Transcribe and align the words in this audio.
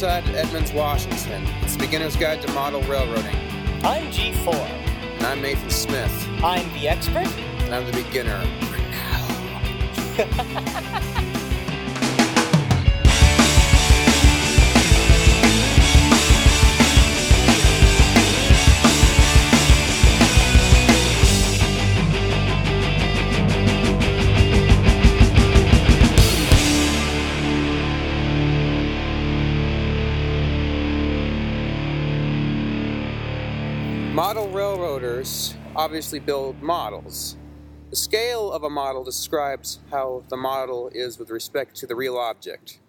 Riverside 0.00 0.28
at 0.28 0.46
Edmonds, 0.46 0.72
Washington. 0.72 1.44
It's 1.62 1.74
the 1.74 1.80
Beginner's 1.80 2.14
Guide 2.14 2.40
to 2.42 2.52
Model 2.52 2.80
Railroading. 2.82 3.34
I'm 3.82 4.06
G4. 4.12 4.54
And 4.54 5.26
I'm 5.26 5.42
Nathan 5.42 5.70
Smith. 5.70 6.28
I'm 6.40 6.72
the 6.74 6.88
expert. 6.88 7.26
And 7.62 7.74
I'm 7.74 7.84
the 7.84 7.90
beginner. 7.90 8.38
Model 34.18 34.48
railroaders 34.48 35.54
obviously 35.76 36.18
build 36.18 36.60
models. 36.60 37.36
The 37.90 37.94
scale 37.94 38.50
of 38.50 38.64
a 38.64 38.68
model 38.68 39.04
describes 39.04 39.78
how 39.92 40.24
the 40.28 40.36
model 40.36 40.90
is 40.92 41.20
with 41.20 41.30
respect 41.30 41.76
to 41.76 41.86
the 41.86 41.94
real 41.94 42.16
object. 42.16 42.80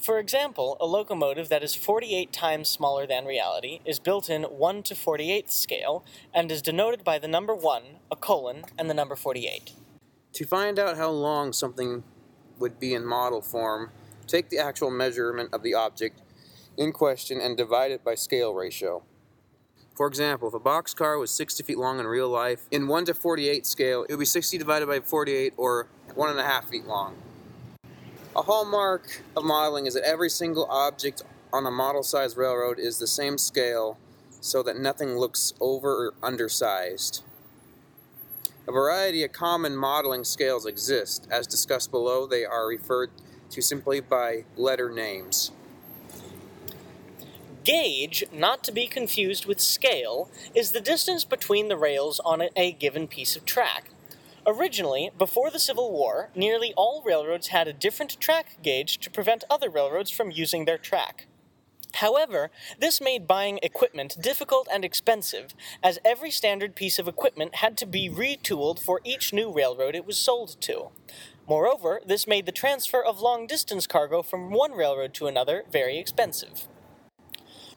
For 0.00 0.18
example, 0.18 0.76
a 0.80 0.86
locomotive 0.86 1.50
that 1.50 1.62
is 1.62 1.76
48 1.76 2.32
times 2.32 2.68
smaller 2.68 3.06
than 3.06 3.26
reality 3.26 3.78
is 3.84 4.00
built 4.00 4.28
in 4.28 4.42
1 4.42 4.82
to 4.82 4.94
48th 4.96 5.52
scale 5.52 6.04
and 6.34 6.50
is 6.50 6.62
denoted 6.62 7.04
by 7.04 7.20
the 7.20 7.28
number 7.28 7.54
1, 7.54 7.82
a 8.10 8.16
colon, 8.16 8.64
and 8.76 8.90
the 8.90 8.94
number 8.94 9.14
48. 9.14 9.74
To 10.32 10.44
find 10.44 10.80
out 10.80 10.96
how 10.96 11.10
long 11.10 11.52
something 11.52 12.02
would 12.58 12.80
be 12.80 12.92
in 12.92 13.06
model 13.06 13.40
form, 13.40 13.92
take 14.26 14.48
the 14.48 14.58
actual 14.58 14.90
measurement 14.90 15.50
of 15.54 15.62
the 15.62 15.74
object 15.74 16.22
in 16.76 16.90
question 16.90 17.40
and 17.40 17.56
divide 17.56 17.92
it 17.92 18.02
by 18.02 18.16
scale 18.16 18.52
ratio. 18.52 19.04
For 20.00 20.06
example, 20.06 20.48
if 20.48 20.54
a 20.54 20.58
boxcar 20.58 21.20
was 21.20 21.30
60 21.30 21.62
feet 21.62 21.76
long 21.76 22.00
in 22.00 22.06
real 22.06 22.30
life, 22.30 22.66
in 22.70 22.88
1 22.88 23.04
to 23.04 23.12
48 23.12 23.66
scale, 23.66 24.04
it 24.04 24.14
would 24.14 24.20
be 24.20 24.24
60 24.24 24.56
divided 24.56 24.86
by 24.86 25.00
48 25.00 25.52
or 25.58 25.88
1.5 26.16 26.64
feet 26.64 26.86
long. 26.86 27.16
A 28.34 28.40
hallmark 28.40 29.20
of 29.36 29.44
modeling 29.44 29.84
is 29.84 29.92
that 29.92 30.04
every 30.04 30.30
single 30.30 30.64
object 30.70 31.20
on 31.52 31.66
a 31.66 31.70
model 31.70 32.02
sized 32.02 32.38
railroad 32.38 32.78
is 32.78 32.98
the 32.98 33.06
same 33.06 33.36
scale 33.36 33.98
so 34.40 34.62
that 34.62 34.78
nothing 34.78 35.18
looks 35.18 35.52
over 35.60 36.06
or 36.06 36.14
undersized. 36.22 37.22
A 38.66 38.72
variety 38.72 39.22
of 39.22 39.32
common 39.32 39.76
modeling 39.76 40.24
scales 40.24 40.64
exist. 40.64 41.28
As 41.30 41.46
discussed 41.46 41.90
below, 41.90 42.26
they 42.26 42.46
are 42.46 42.66
referred 42.66 43.10
to 43.50 43.60
simply 43.60 44.00
by 44.00 44.46
letter 44.56 44.90
names. 44.90 45.50
Gauge, 47.64 48.24
not 48.32 48.64
to 48.64 48.72
be 48.72 48.86
confused 48.86 49.44
with 49.44 49.60
scale, 49.60 50.30
is 50.54 50.72
the 50.72 50.80
distance 50.80 51.24
between 51.24 51.68
the 51.68 51.76
rails 51.76 52.18
on 52.24 52.42
a 52.56 52.72
given 52.72 53.06
piece 53.06 53.36
of 53.36 53.44
track. 53.44 53.90
Originally, 54.46 55.10
before 55.18 55.50
the 55.50 55.58
Civil 55.58 55.92
War, 55.92 56.30
nearly 56.34 56.72
all 56.74 57.02
railroads 57.04 57.48
had 57.48 57.68
a 57.68 57.74
different 57.74 58.18
track 58.18 58.56
gauge 58.62 58.98
to 59.00 59.10
prevent 59.10 59.44
other 59.50 59.68
railroads 59.68 60.10
from 60.10 60.30
using 60.30 60.64
their 60.64 60.78
track. 60.78 61.26
However, 61.94 62.50
this 62.78 62.98
made 63.00 63.26
buying 63.26 63.58
equipment 63.62 64.16
difficult 64.18 64.66
and 64.72 64.82
expensive, 64.82 65.54
as 65.82 65.98
every 66.02 66.30
standard 66.30 66.74
piece 66.74 66.98
of 66.98 67.08
equipment 67.08 67.56
had 67.56 67.76
to 67.78 67.86
be 67.86 68.08
retooled 68.08 68.78
for 68.78 69.02
each 69.04 69.34
new 69.34 69.52
railroad 69.52 69.94
it 69.94 70.06
was 70.06 70.16
sold 70.16 70.56
to. 70.62 70.88
Moreover, 71.46 72.00
this 72.06 72.26
made 72.26 72.46
the 72.46 72.52
transfer 72.52 73.02
of 73.04 73.20
long 73.20 73.46
distance 73.46 73.86
cargo 73.86 74.22
from 74.22 74.50
one 74.50 74.72
railroad 74.72 75.12
to 75.14 75.26
another 75.26 75.64
very 75.70 75.98
expensive. 75.98 76.68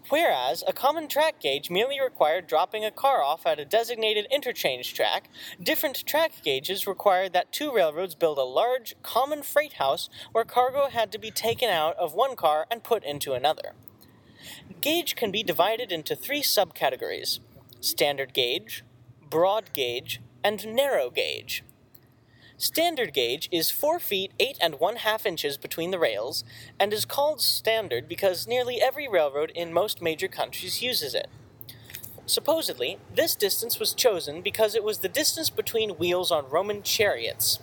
Whereas 0.09 0.63
a 0.67 0.73
common 0.73 1.07
track 1.07 1.39
gauge 1.39 1.69
merely 1.69 1.99
required 1.99 2.47
dropping 2.47 2.83
a 2.83 2.91
car 2.91 3.23
off 3.23 3.45
at 3.45 3.59
a 3.59 3.65
designated 3.65 4.27
interchange 4.29 4.93
track, 4.93 5.29
different 5.61 6.05
track 6.05 6.33
gauges 6.43 6.85
required 6.85 7.33
that 7.33 7.51
two 7.51 7.73
railroads 7.73 8.15
build 8.15 8.37
a 8.37 8.43
large, 8.43 8.95
common 9.01 9.43
freight 9.43 9.73
house 9.73 10.09
where 10.31 10.43
cargo 10.43 10.89
had 10.89 11.11
to 11.11 11.17
be 11.17 11.31
taken 11.31 11.69
out 11.69 11.95
of 11.95 12.13
one 12.13 12.35
car 12.35 12.65
and 12.69 12.83
put 12.83 13.03
into 13.03 13.33
another. 13.33 13.73
Gauge 14.81 15.15
can 15.15 15.31
be 15.31 15.43
divided 15.43 15.91
into 15.91 16.15
three 16.15 16.41
subcategories 16.41 17.39
standard 17.79 18.33
gauge, 18.33 18.83
broad 19.29 19.73
gauge, 19.73 20.21
and 20.43 20.65
narrow 20.67 21.09
gauge. 21.09 21.63
Standard 22.63 23.11
gauge 23.11 23.49
is 23.51 23.69
4 23.71 23.99
feet 23.99 24.31
8 24.39 24.57
and 24.61 24.79
1 24.79 24.95
half 24.95 25.25
inches 25.25 25.57
between 25.57 25.91
the 25.91 25.99
rails 25.99 26.45
and 26.79 26.93
is 26.93 27.03
called 27.03 27.41
standard 27.41 28.07
because 28.07 28.47
nearly 28.47 28.81
every 28.81 29.05
railroad 29.05 29.51
in 29.53 29.73
most 29.73 30.01
major 30.01 30.29
countries 30.29 30.81
uses 30.81 31.13
it. 31.13 31.27
Supposedly, 32.25 32.99
this 33.13 33.35
distance 33.35 33.81
was 33.81 33.93
chosen 33.93 34.41
because 34.41 34.75
it 34.75 34.83
was 34.85 34.99
the 34.99 35.09
distance 35.09 35.49
between 35.49 35.97
wheels 35.97 36.31
on 36.31 36.49
Roman 36.49 36.83
chariots. 36.83 37.59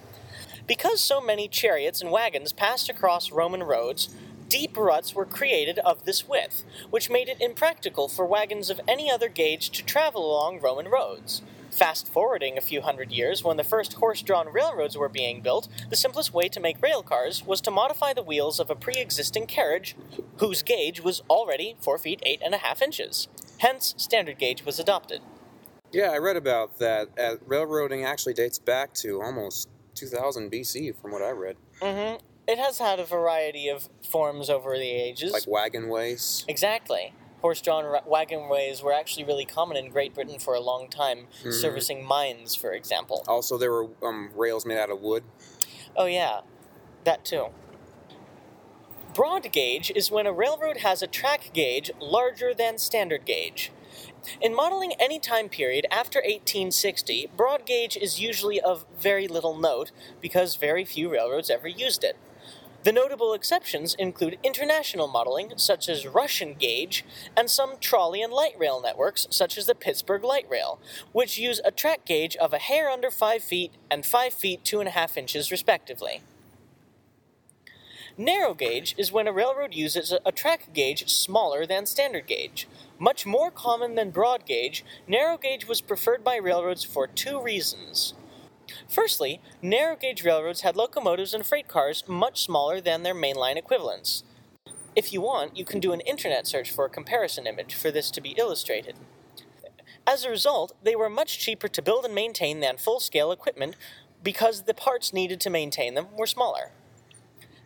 Because 0.66 1.00
so 1.00 1.18
many 1.18 1.48
chariots 1.48 2.02
and 2.02 2.10
wagons 2.10 2.52
passed 2.52 2.90
across 2.90 3.32
Roman 3.32 3.62
roads, 3.62 4.10
deep 4.50 4.76
ruts 4.76 5.14
were 5.14 5.24
created 5.24 5.78
of 5.78 6.04
this 6.04 6.28
width, 6.28 6.62
which 6.90 7.08
made 7.08 7.30
it 7.30 7.40
impractical 7.40 8.06
for 8.06 8.26
wagons 8.26 8.68
of 8.68 8.82
any 8.86 9.10
other 9.10 9.30
gauge 9.30 9.70
to 9.70 9.82
travel 9.82 10.30
along 10.30 10.60
Roman 10.60 10.88
roads. 10.88 11.40
Fast 11.80 12.08
forwarding 12.08 12.58
a 12.58 12.60
few 12.60 12.82
hundred 12.82 13.10
years, 13.10 13.42
when 13.42 13.56
the 13.56 13.64
first 13.64 13.94
horse 13.94 14.20
drawn 14.20 14.52
railroads 14.52 14.98
were 14.98 15.08
being 15.08 15.40
built, 15.40 15.66
the 15.88 15.96
simplest 15.96 16.34
way 16.34 16.46
to 16.46 16.60
make 16.60 16.76
rail 16.82 17.02
cars 17.02 17.42
was 17.46 17.62
to 17.62 17.70
modify 17.70 18.12
the 18.12 18.22
wheels 18.22 18.60
of 18.60 18.68
a 18.68 18.74
pre 18.74 18.96
existing 18.96 19.46
carriage 19.46 19.96
whose 20.36 20.62
gauge 20.62 21.00
was 21.00 21.22
already 21.30 21.76
4 21.80 21.96
feet 21.96 22.20
8 22.22 22.42
and 22.44 22.54
a 22.54 22.58
half 22.58 22.82
inches. 22.82 23.28
Hence, 23.60 23.94
standard 23.96 24.38
gauge 24.38 24.62
was 24.62 24.78
adopted. 24.78 25.22
Yeah, 25.90 26.10
I 26.10 26.18
read 26.18 26.36
about 26.36 26.78
that. 26.80 27.18
Uh, 27.18 27.36
railroading 27.46 28.04
actually 28.04 28.34
dates 28.34 28.58
back 28.58 28.92
to 28.96 29.22
almost 29.22 29.70
2000 29.94 30.52
BC, 30.52 31.00
from 31.00 31.12
what 31.12 31.22
I 31.22 31.30
read. 31.30 31.56
Mm 31.80 31.94
hmm. 31.94 32.16
It 32.46 32.58
has 32.58 32.78
had 32.78 33.00
a 33.00 33.04
variety 33.06 33.68
of 33.68 33.88
forms 34.06 34.50
over 34.50 34.76
the 34.76 34.90
ages. 34.90 35.32
Like 35.32 35.44
wagonways. 35.44 36.44
Exactly 36.46 37.14
horse-drawn 37.40 37.84
wagonways 38.08 38.82
were 38.82 38.92
actually 38.92 39.24
really 39.24 39.44
common 39.44 39.76
in 39.76 39.90
Great 39.90 40.14
Britain 40.14 40.38
for 40.38 40.54
a 40.54 40.60
long 40.60 40.88
time, 40.88 41.26
mm-hmm. 41.40 41.50
servicing 41.50 42.04
mines, 42.04 42.54
for 42.54 42.72
example. 42.72 43.24
Also, 43.26 43.56
there 43.58 43.72
were 43.72 43.88
um, 44.02 44.30
rails 44.36 44.66
made 44.66 44.78
out 44.78 44.90
of 44.90 45.00
wood. 45.00 45.24
Oh 45.96 46.06
yeah, 46.06 46.40
that 47.04 47.24
too. 47.24 47.46
Broad 49.14 49.50
gauge 49.50 49.90
is 49.94 50.10
when 50.10 50.26
a 50.26 50.32
railroad 50.32 50.78
has 50.78 51.02
a 51.02 51.08
track 51.08 51.50
gauge 51.52 51.90
larger 52.00 52.54
than 52.54 52.78
standard 52.78 53.24
gauge. 53.24 53.72
In 54.40 54.54
modeling 54.54 54.92
any 55.00 55.18
time 55.18 55.48
period 55.48 55.86
after 55.90 56.20
1860, 56.20 57.30
broad 57.36 57.66
gauge 57.66 57.96
is 57.96 58.20
usually 58.20 58.60
of 58.60 58.84
very 58.98 59.26
little 59.26 59.58
note 59.58 59.90
because 60.20 60.56
very 60.56 60.84
few 60.84 61.10
railroads 61.10 61.50
ever 61.50 61.66
used 61.66 62.04
it. 62.04 62.16
The 62.82 62.92
notable 62.92 63.34
exceptions 63.34 63.94
include 63.94 64.38
international 64.42 65.06
modeling, 65.06 65.52
such 65.56 65.86
as 65.86 66.06
Russian 66.06 66.54
gauge, 66.54 67.04
and 67.36 67.50
some 67.50 67.78
trolley 67.78 68.22
and 68.22 68.32
light 68.32 68.58
rail 68.58 68.80
networks, 68.80 69.26
such 69.30 69.58
as 69.58 69.66
the 69.66 69.74
Pittsburgh 69.74 70.24
Light 70.24 70.46
Rail, 70.48 70.78
which 71.12 71.36
use 71.36 71.60
a 71.62 71.70
track 71.70 72.06
gauge 72.06 72.36
of 72.36 72.54
a 72.54 72.58
hair 72.58 72.88
under 72.88 73.10
5 73.10 73.42
feet 73.42 73.72
and 73.90 74.06
5 74.06 74.32
feet 74.32 74.64
2.5 74.64 75.18
inches, 75.18 75.50
respectively. 75.50 76.22
Narrow 78.16 78.54
gauge 78.54 78.94
is 78.96 79.12
when 79.12 79.28
a 79.28 79.32
railroad 79.32 79.74
uses 79.74 80.14
a 80.24 80.32
track 80.32 80.72
gauge 80.72 81.08
smaller 81.08 81.66
than 81.66 81.84
standard 81.84 82.26
gauge. 82.26 82.66
Much 82.98 83.26
more 83.26 83.50
common 83.50 83.94
than 83.94 84.10
broad 84.10 84.46
gauge, 84.46 84.84
narrow 85.06 85.36
gauge 85.36 85.68
was 85.68 85.82
preferred 85.82 86.24
by 86.24 86.36
railroads 86.36 86.84
for 86.84 87.06
two 87.06 87.40
reasons. 87.40 88.14
Firstly, 88.88 89.40
narrow 89.62 89.96
gauge 89.96 90.24
railroads 90.24 90.62
had 90.62 90.76
locomotives 90.76 91.34
and 91.34 91.44
freight 91.44 91.68
cars 91.68 92.04
much 92.06 92.42
smaller 92.42 92.80
than 92.80 93.02
their 93.02 93.14
mainline 93.14 93.56
equivalents. 93.56 94.24
If 94.96 95.12
you 95.12 95.20
want, 95.20 95.56
you 95.56 95.64
can 95.64 95.80
do 95.80 95.92
an 95.92 96.00
internet 96.00 96.46
search 96.46 96.70
for 96.70 96.84
a 96.84 96.90
comparison 96.90 97.46
image 97.46 97.74
for 97.74 97.90
this 97.90 98.10
to 98.10 98.20
be 98.20 98.34
illustrated. 98.36 98.96
As 100.06 100.24
a 100.24 100.30
result, 100.30 100.72
they 100.82 100.96
were 100.96 101.08
much 101.08 101.38
cheaper 101.38 101.68
to 101.68 101.82
build 101.82 102.04
and 102.04 102.14
maintain 102.14 102.60
than 102.60 102.78
full 102.78 103.00
scale 103.00 103.30
equipment 103.30 103.76
because 104.22 104.62
the 104.62 104.74
parts 104.74 105.12
needed 105.12 105.40
to 105.40 105.50
maintain 105.50 105.94
them 105.94 106.08
were 106.16 106.26
smaller. 106.26 106.72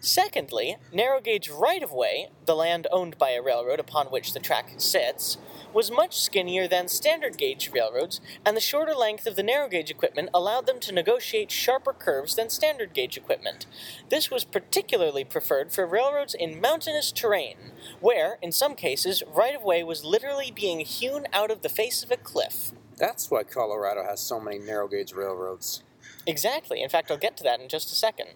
Secondly, 0.01 0.77
narrow 0.93 1.21
gauge 1.21 1.49
right 1.49 1.83
of 1.83 1.91
way, 1.91 2.29
the 2.45 2.55
land 2.55 2.87
owned 2.93 3.17
by 3.17 3.31
a 3.31 3.41
railroad 3.41 3.81
upon 3.81 4.09
which 4.09 4.35
the 4.35 4.41
track 4.41 4.75
sits, 4.77 5.39
was 5.75 5.91
much 5.91 6.21
skinnier 6.21 6.69
than 6.69 6.89
standard 6.89 7.37
gauge 7.37 7.71
railroads, 7.73 8.21
and 8.47 8.57
the 8.57 8.61
shorter 8.61 8.95
length 8.95 9.27
of 9.27 9.37
the 9.37 9.43
narrow 9.43 9.69
gauge 9.69 9.91
equipment 9.91 10.31
allowed 10.33 10.67
them 10.67 10.79
to 10.81 10.93
negotiate 10.93 11.51
sharper 11.51 11.93
curves 11.93 12.37
than 12.37 12.49
standard 12.49 12.95
gauge 12.95 13.17
equipment. 13.17 13.67
This 14.09 14.31
was 14.31 14.45
particularly 14.45 15.25
preferred 15.25 15.73
for 15.73 15.87
railroads 15.87 16.35
in 16.35 16.61
mountainous 16.61 17.11
terrain, 17.11 17.73
where, 18.01 18.39
in 18.41 18.53
some 18.53 18.75
cases, 18.75 19.23
right 19.27 19.55
of 19.55 19.63
way 19.63 19.83
was 19.83 20.05
literally 20.05 20.53
being 20.55 20.81
hewn 20.81 21.27
out 21.33 21.51
of 21.51 21.63
the 21.63 21.69
face 21.69 22.03
of 22.03 22.11
a 22.11 22.17
cliff. 22.17 22.73
That's 22.97 23.31
why 23.31 23.43
Colorado 23.43 24.05
has 24.05 24.21
so 24.21 24.39
many 24.39 24.59
narrow 24.59 24.87
gauge 24.87 25.13
railroads. 25.13 25.83
Exactly. 26.27 26.83
In 26.83 26.89
fact, 26.89 27.11
I'll 27.11 27.19
get 27.19 27.37
to 27.39 27.45
that 27.45 27.61
in 27.61 27.69
just 27.69 27.91
a 27.91 27.95
second. 27.95 28.29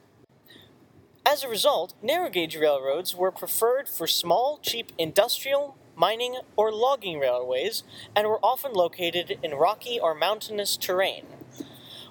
As 1.24 1.44
a 1.44 1.48
result, 1.48 1.94
narrow 2.02 2.30
gauge 2.30 2.56
railroads 2.56 3.14
were 3.14 3.30
preferred 3.30 3.88
for 3.88 4.06
small, 4.06 4.58
cheap 4.62 4.92
industrial, 4.96 5.76
mining, 5.98 6.36
or 6.56 6.72
logging 6.72 7.18
railways 7.18 7.82
and 8.14 8.26
were 8.26 8.38
often 8.42 8.72
located 8.72 9.38
in 9.42 9.54
rocky 9.54 9.98
or 10.00 10.14
mountainous 10.14 10.76
terrain. 10.76 11.26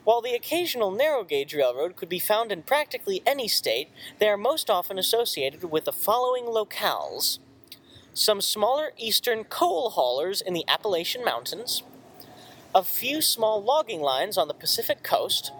While 0.04 0.22
the 0.22 0.36
occasional 0.36 0.92
narrow 0.92 1.24
gauge 1.24 1.54
railroad 1.54 1.96
could 1.96 2.10
be 2.10 2.20
found 2.20 2.52
in 2.52 2.64
practically 2.64 3.22
any 3.26 3.48
state, 3.48 3.90
they 4.20 4.30
are 4.30 4.38
most 4.38 4.70
often 4.70 4.98
associated 4.98 5.66
with 5.66 5.86
the 5.86 5.92
following 5.92 6.46
locales. 6.46 7.40
Some 8.14 8.42
smaller 8.42 8.94
eastern 8.98 9.44
coal 9.44 9.90
haulers 9.92 10.42
in 10.42 10.54
the 10.54 10.66
Appalachian 10.68 11.26
Mountains, 11.26 11.84
a 12.74 12.84
few 12.84 13.22
small 13.22 13.62
logging 13.62 14.02
lines 14.02 14.38
on 14.38 14.48
the 14.48 14.54
Pacific 14.54 15.04
coast, 15.04 15.52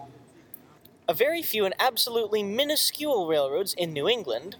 a 1.08 1.14
very 1.14 1.42
few 1.42 1.64
and 1.64 1.74
absolutely 1.78 2.42
minuscule 2.42 3.26
railroads 3.26 3.74
in 3.74 3.92
New 3.92 4.08
England, 4.08 4.56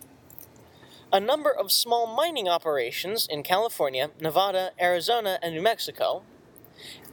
a 1.12 1.20
number 1.20 1.50
of 1.50 1.72
small 1.72 2.06
mining 2.06 2.48
operations 2.48 3.26
in 3.30 3.42
California, 3.42 4.10
Nevada, 4.20 4.72
Arizona, 4.80 5.38
and 5.42 5.54
New 5.54 5.62
Mexico, 5.62 6.22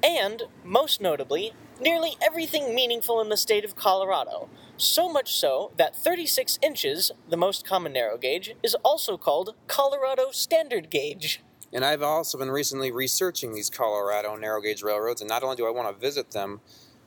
and, 0.03 0.43
most 0.63 0.99
notably, 0.99 1.53
nearly 1.79 2.17
everything 2.21 2.75
meaningful 2.75 3.21
in 3.21 3.29
the 3.29 3.37
state 3.37 3.63
of 3.63 3.75
Colorado, 3.75 4.49
so 4.77 5.09
much 5.09 5.33
so 5.33 5.71
that 5.77 5.95
36 5.95 6.59
inches, 6.61 7.11
the 7.29 7.37
most 7.37 7.65
common 7.65 7.93
narrow 7.93 8.17
gauge, 8.17 8.53
is 8.61 8.75
also 8.83 9.17
called 9.17 9.55
Colorado 9.67 10.31
Standard 10.31 10.89
Gauge. 10.89 11.41
And 11.73 11.83
I've 11.83 12.01
also 12.01 12.37
been 12.37 12.51
recently 12.51 12.91
researching 12.91 13.53
these 13.53 13.69
Colorado 13.69 14.35
narrow 14.35 14.61
gauge 14.61 14.83
railroads, 14.83 15.21
and 15.21 15.29
not 15.29 15.43
only 15.43 15.55
do 15.55 15.65
I 15.65 15.71
want 15.71 15.87
to 15.87 15.99
visit 15.99 16.31
them, 16.31 16.61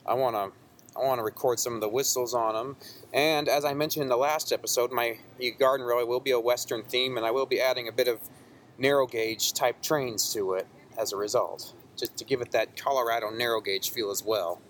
I 0.06 0.14
want 0.14 0.36
to 0.36 0.52
I 0.98 1.04
want 1.04 1.18
to 1.18 1.22
record 1.22 1.60
some 1.60 1.74
of 1.74 1.80
the 1.80 1.88
whistles 1.88 2.34
on 2.34 2.54
them. 2.54 2.76
And 3.12 3.48
as 3.48 3.64
I 3.64 3.72
mentioned 3.74 4.02
in 4.02 4.08
the 4.08 4.16
last 4.16 4.52
episode, 4.52 4.90
my 4.90 5.18
garden 5.58 5.86
railway 5.86 6.04
will 6.04 6.20
be 6.20 6.32
a 6.32 6.40
western 6.40 6.82
theme, 6.82 7.16
and 7.16 7.24
I 7.24 7.30
will 7.30 7.46
be 7.46 7.60
adding 7.60 7.86
a 7.86 7.92
bit 7.92 8.08
of 8.08 8.18
narrow 8.78 9.06
gauge 9.06 9.52
type 9.52 9.82
trains 9.82 10.32
to 10.32 10.54
it 10.54 10.66
as 10.96 11.12
a 11.12 11.16
result, 11.16 11.74
just 11.96 12.16
to 12.16 12.24
give 12.24 12.40
it 12.40 12.50
that 12.52 12.76
Colorado 12.76 13.30
narrow 13.30 13.60
gauge 13.60 13.90
feel 13.90 14.10
as 14.10 14.24
well. 14.24 14.60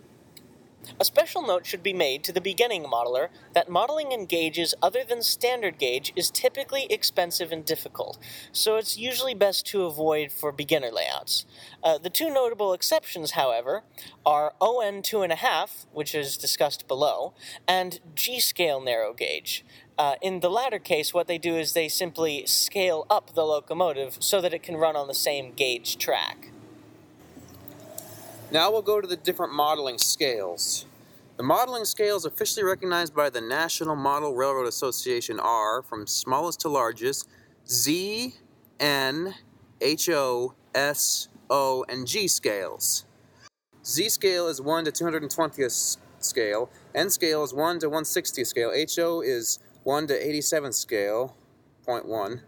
A 1.00 1.04
special 1.04 1.42
note 1.42 1.66
should 1.66 1.82
be 1.82 1.92
made 1.92 2.24
to 2.24 2.32
the 2.32 2.40
beginning 2.40 2.84
modeler 2.84 3.28
that 3.52 3.68
modeling 3.68 4.12
in 4.12 4.26
gauges 4.26 4.74
other 4.80 5.04
than 5.04 5.22
standard 5.22 5.78
gauge 5.78 6.12
is 6.16 6.30
typically 6.30 6.86
expensive 6.90 7.52
and 7.52 7.64
difficult, 7.64 8.18
so 8.52 8.76
it's 8.76 8.96
usually 8.96 9.34
best 9.34 9.66
to 9.66 9.84
avoid 9.84 10.32
for 10.32 10.50
beginner 10.52 10.90
layouts. 10.90 11.46
Uh, 11.82 11.98
the 11.98 12.10
two 12.10 12.30
notable 12.30 12.72
exceptions, 12.72 13.32
however, 13.32 13.84
are 14.24 14.54
ON 14.60 15.02
2.5, 15.02 15.86
which 15.92 16.14
is 16.14 16.36
discussed 16.36 16.88
below, 16.88 17.34
and 17.66 18.00
G 18.14 18.40
scale 18.40 18.80
narrow 18.80 19.12
gauge. 19.12 19.64
Uh, 19.98 20.14
in 20.22 20.40
the 20.40 20.50
latter 20.50 20.78
case, 20.78 21.12
what 21.12 21.26
they 21.26 21.38
do 21.38 21.56
is 21.56 21.72
they 21.72 21.88
simply 21.88 22.46
scale 22.46 23.04
up 23.10 23.34
the 23.34 23.44
locomotive 23.44 24.16
so 24.20 24.40
that 24.40 24.54
it 24.54 24.62
can 24.62 24.76
run 24.76 24.94
on 24.94 25.08
the 25.08 25.14
same 25.14 25.52
gauge 25.52 25.98
track. 25.98 26.52
Now 28.50 28.70
we'll 28.70 28.80
go 28.80 28.98
to 28.98 29.06
the 29.06 29.16
different 29.16 29.52
modeling 29.52 29.98
scales. 29.98 30.86
The 31.36 31.42
modeling 31.42 31.84
scales 31.84 32.24
officially 32.24 32.64
recognized 32.64 33.14
by 33.14 33.28
the 33.28 33.42
National 33.42 33.94
Model 33.94 34.34
Railroad 34.34 34.66
Association 34.66 35.38
are, 35.38 35.82
from 35.82 36.06
smallest 36.06 36.60
to 36.60 36.70
largest, 36.70 37.28
Z, 37.68 38.34
N, 38.80 39.34
H, 39.82 40.08
O, 40.08 40.54
S, 40.74 41.28
O, 41.50 41.84
and 41.90 42.06
G 42.06 42.26
scales. 42.26 43.04
Z 43.84 44.08
scale 44.08 44.48
is 44.48 44.62
1 44.62 44.86
to 44.86 44.92
220th 44.92 45.98
scale, 46.18 46.70
N 46.94 47.10
scale 47.10 47.44
is 47.44 47.52
1 47.52 47.80
to 47.80 47.90
160th 47.90 48.46
scale, 48.46 48.70
HO 48.96 49.20
is 49.20 49.58
1 49.82 50.06
to 50.06 50.14
87th 50.14 50.74
scale, 50.74 51.36
0.1. 51.86 52.40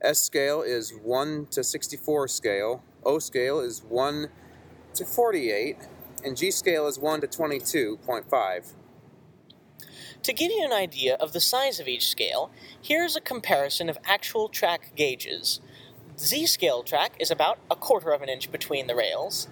S 0.00 0.22
scale 0.22 0.62
is 0.62 0.94
1 1.02 1.46
to 1.50 1.62
64 1.62 2.28
scale, 2.28 2.82
O 3.04 3.18
scale 3.18 3.60
is 3.60 3.82
1 3.82 4.28
to 4.94 5.04
48, 5.04 5.76
and 6.24 6.36
G 6.36 6.50
scale 6.50 6.86
is 6.86 6.98
1 6.98 7.20
to 7.22 7.26
22.5. 7.26 8.72
To 10.22 10.32
give 10.32 10.50
you 10.50 10.64
an 10.64 10.72
idea 10.72 11.14
of 11.14 11.32
the 11.32 11.40
size 11.40 11.78
of 11.78 11.88
each 11.88 12.08
scale, 12.08 12.50
here's 12.80 13.16
a 13.16 13.20
comparison 13.20 13.88
of 13.88 13.98
actual 14.04 14.48
track 14.48 14.92
gauges. 14.96 15.60
Z 16.18 16.46
scale 16.46 16.82
track 16.82 17.12
is 17.20 17.30
about 17.30 17.58
a 17.70 17.76
quarter 17.76 18.10
of 18.10 18.22
an 18.22 18.28
inch 18.28 18.50
between 18.50 18.88
the 18.88 18.96
rails. 18.96 19.46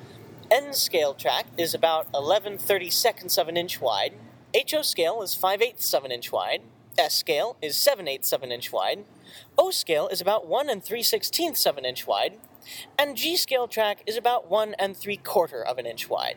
N 0.50 0.74
scale 0.74 1.14
track 1.14 1.46
is 1.56 1.74
about 1.74 2.08
11 2.12 2.58
32nds 2.58 3.38
of 3.38 3.48
an 3.48 3.56
inch 3.56 3.80
wide. 3.80 4.14
HO 4.54 4.82
scale 4.82 5.22
is 5.22 5.34
5 5.34 5.62
eighths 5.62 5.94
of 5.94 6.04
an 6.04 6.10
inch 6.10 6.32
wide. 6.32 6.62
S 6.98 7.14
scale 7.14 7.56
is 7.62 7.76
7 7.76 8.08
eighths 8.08 8.32
of 8.32 8.42
an 8.42 8.50
inch 8.50 8.72
wide. 8.72 9.04
O 9.56 9.70
scale 9.70 10.08
is 10.08 10.20
about 10.20 10.46
1 10.46 10.68
and 10.68 10.82
3 10.82 11.02
16ths 11.02 11.66
of 11.66 11.78
an 11.78 11.84
inch 11.84 12.06
wide 12.06 12.38
and 12.98 13.16
G 13.16 13.36
scale 13.36 13.68
track 13.68 14.02
is 14.06 14.16
about 14.16 14.50
1 14.50 14.74
and 14.78 14.96
3 14.96 15.16
quarter 15.18 15.62
of 15.62 15.78
an 15.78 15.86
inch 15.86 16.08
wide. 16.08 16.36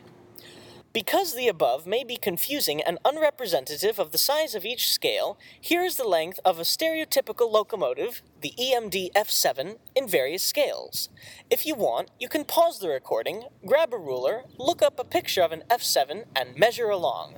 Because 0.92 1.34
the 1.34 1.46
above 1.46 1.86
may 1.86 2.02
be 2.02 2.16
confusing 2.16 2.82
and 2.82 2.98
unrepresentative 3.04 4.00
of 4.00 4.10
the 4.10 4.18
size 4.18 4.56
of 4.56 4.64
each 4.64 4.92
scale, 4.92 5.38
here 5.60 5.84
is 5.84 5.96
the 5.96 6.08
length 6.08 6.40
of 6.44 6.58
a 6.58 6.62
stereotypical 6.62 7.48
locomotive, 7.48 8.22
the 8.40 8.54
EMD 8.58 9.12
F7, 9.12 9.76
in 9.94 10.08
various 10.08 10.42
scales. 10.42 11.08
If 11.48 11.64
you 11.64 11.76
want, 11.76 12.10
you 12.18 12.28
can 12.28 12.44
pause 12.44 12.80
the 12.80 12.88
recording, 12.88 13.44
grab 13.64 13.94
a 13.94 13.98
ruler, 13.98 14.42
look 14.58 14.82
up 14.82 14.98
a 14.98 15.04
picture 15.04 15.42
of 15.42 15.52
an 15.52 15.62
F7, 15.70 16.24
and 16.34 16.58
measure 16.58 16.88
along. 16.88 17.34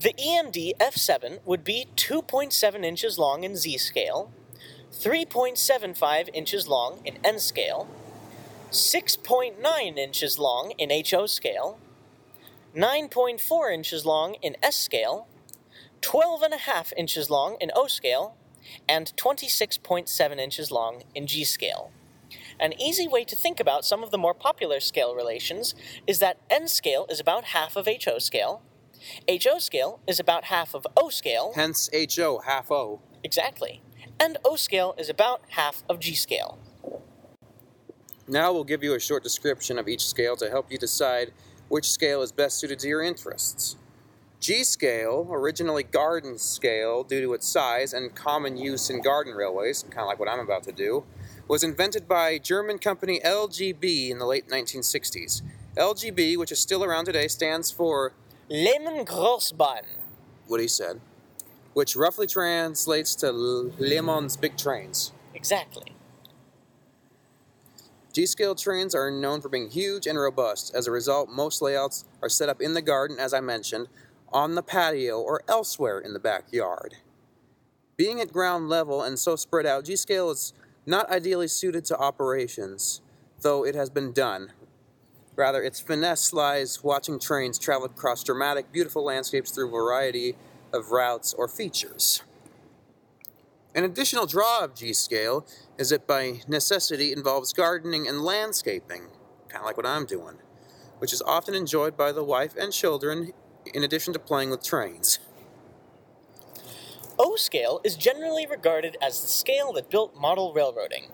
The 0.00 0.12
EMD 0.12 0.76
F7 0.78 1.38
would 1.46 1.64
be 1.64 1.86
2.7 1.96 2.84
inches 2.84 3.18
long 3.18 3.44
in 3.44 3.56
Z 3.56 3.78
scale, 3.78 4.30
3.75 4.94 6.30
inches 6.32 6.68
long 6.68 7.00
in 7.04 7.18
N 7.24 7.38
scale, 7.38 7.88
6.9 8.70 9.98
inches 9.98 10.38
long 10.38 10.72
in 10.78 10.90
HO 11.10 11.26
scale, 11.26 11.78
9.4 12.74 13.74
inches 13.74 14.06
long 14.06 14.34
in 14.42 14.56
S 14.62 14.76
scale, 14.76 15.28
12.5 16.00 16.92
inches 16.96 17.28
long 17.28 17.56
in 17.60 17.70
O 17.74 17.86
scale, 17.86 18.36
and 18.88 19.12
26.7 19.16 20.38
inches 20.38 20.70
long 20.70 21.02
in 21.14 21.26
G 21.26 21.44
scale. 21.44 21.90
An 22.58 22.72
easy 22.80 23.08
way 23.08 23.24
to 23.24 23.36
think 23.36 23.60
about 23.60 23.84
some 23.84 24.02
of 24.02 24.10
the 24.10 24.18
more 24.18 24.34
popular 24.34 24.80
scale 24.80 25.14
relations 25.14 25.74
is 26.06 26.20
that 26.20 26.38
N 26.48 26.68
scale 26.68 27.06
is 27.10 27.20
about 27.20 27.44
half 27.44 27.76
of 27.76 27.86
HO 27.86 28.18
scale, 28.18 28.62
HO 29.28 29.58
scale 29.58 30.00
is 30.06 30.18
about 30.18 30.44
half 30.44 30.74
of 30.74 30.86
O 30.96 31.10
scale. 31.10 31.52
Hence 31.54 31.90
HO, 31.92 32.40
half 32.46 32.70
O. 32.70 33.00
Exactly 33.22 33.82
and 34.20 34.38
O 34.44 34.56
scale 34.56 34.94
is 34.98 35.08
about 35.08 35.42
half 35.50 35.82
of 35.88 36.00
G 36.00 36.14
scale. 36.14 36.58
Now 38.26 38.52
we'll 38.52 38.64
give 38.64 38.82
you 38.82 38.94
a 38.94 39.00
short 39.00 39.22
description 39.22 39.78
of 39.78 39.88
each 39.88 40.06
scale 40.06 40.36
to 40.36 40.48
help 40.48 40.72
you 40.72 40.78
decide 40.78 41.32
which 41.68 41.90
scale 41.90 42.22
is 42.22 42.32
best 42.32 42.58
suited 42.58 42.78
to 42.80 42.88
your 42.88 43.02
interests. 43.02 43.76
G 44.40 44.62
scale, 44.64 45.28
originally 45.30 45.82
garden 45.82 46.38
scale 46.38 47.02
due 47.02 47.20
to 47.22 47.32
its 47.32 47.46
size 47.46 47.92
and 47.92 48.14
common 48.14 48.56
use 48.56 48.90
in 48.90 49.00
garden 49.00 49.34
railways, 49.34 49.82
kind 49.84 50.00
of 50.00 50.06
like 50.06 50.18
what 50.18 50.28
I'm 50.28 50.40
about 50.40 50.64
to 50.64 50.72
do, 50.72 51.04
was 51.48 51.64
invented 51.64 52.06
by 52.06 52.38
German 52.38 52.78
company 52.78 53.20
LGB 53.24 54.10
in 54.10 54.18
the 54.18 54.26
late 54.26 54.48
1960s. 54.48 55.42
LGB, 55.76 56.36
which 56.36 56.52
is 56.52 56.58
still 56.58 56.84
around 56.84 57.06
today, 57.06 57.26
stands 57.28 57.70
for 57.70 58.12
Lehmann 58.50 59.04
Grossbahn. 59.04 59.84
What 60.46 60.60
he 60.60 60.68
said 60.68 61.00
which 61.74 61.96
roughly 61.96 62.26
translates 62.26 63.14
to 63.16 63.30
Lehmann 63.32 64.28
big 64.40 64.56
trains. 64.56 65.12
Exactly. 65.34 65.94
G 68.12 68.26
scale 68.26 68.54
trains 68.54 68.94
are 68.94 69.10
known 69.10 69.40
for 69.40 69.48
being 69.48 69.70
huge 69.70 70.06
and 70.06 70.16
robust. 70.16 70.72
As 70.72 70.86
a 70.86 70.92
result, 70.92 71.28
most 71.28 71.60
layouts 71.60 72.04
are 72.22 72.28
set 72.28 72.48
up 72.48 72.62
in 72.62 72.74
the 72.74 72.80
garden, 72.80 73.18
as 73.18 73.34
I 73.34 73.40
mentioned, 73.40 73.88
on 74.32 74.54
the 74.54 74.62
patio, 74.62 75.20
or 75.20 75.42
elsewhere 75.48 75.98
in 75.98 76.12
the 76.12 76.20
backyard. 76.20 76.96
Being 77.96 78.20
at 78.20 78.32
ground 78.32 78.68
level 78.68 79.02
and 79.02 79.18
so 79.18 79.34
spread 79.34 79.66
out, 79.66 79.84
G 79.84 79.96
scale 79.96 80.30
is 80.30 80.52
not 80.86 81.10
ideally 81.10 81.48
suited 81.48 81.84
to 81.86 81.98
operations, 81.98 83.00
though 83.40 83.64
it 83.64 83.74
has 83.74 83.90
been 83.90 84.12
done. 84.12 84.52
Rather, 85.34 85.62
its 85.62 85.80
finesse 85.80 86.32
lies 86.32 86.84
watching 86.84 87.18
trains 87.18 87.58
travel 87.58 87.86
across 87.86 88.22
dramatic, 88.22 88.70
beautiful 88.70 89.04
landscapes 89.04 89.50
through 89.50 89.70
variety 89.70 90.36
of 90.74 90.90
routes 90.90 91.32
or 91.32 91.48
features. 91.48 92.22
An 93.74 93.84
additional 93.84 94.26
draw 94.26 94.62
of 94.62 94.74
G 94.74 94.92
scale 94.92 95.46
is 95.78 95.90
that 95.90 96.06
by 96.06 96.40
necessity 96.46 97.12
involves 97.12 97.52
gardening 97.52 98.06
and 98.06 98.22
landscaping, 98.22 99.08
kind 99.48 99.62
of 99.62 99.64
like 99.64 99.76
what 99.76 99.86
I'm 99.86 100.06
doing, 100.06 100.36
which 100.98 101.12
is 101.12 101.22
often 101.22 101.54
enjoyed 101.54 101.96
by 101.96 102.12
the 102.12 102.22
wife 102.22 102.54
and 102.56 102.72
children 102.72 103.32
in 103.72 103.82
addition 103.82 104.12
to 104.12 104.18
playing 104.18 104.50
with 104.50 104.62
trains. 104.62 105.18
O 107.18 107.36
scale 107.36 107.80
is 107.84 107.96
generally 107.96 108.46
regarded 108.46 108.96
as 109.00 109.22
the 109.22 109.28
scale 109.28 109.72
that 109.72 109.90
built 109.90 110.14
model 110.16 110.52
railroading. 110.52 111.06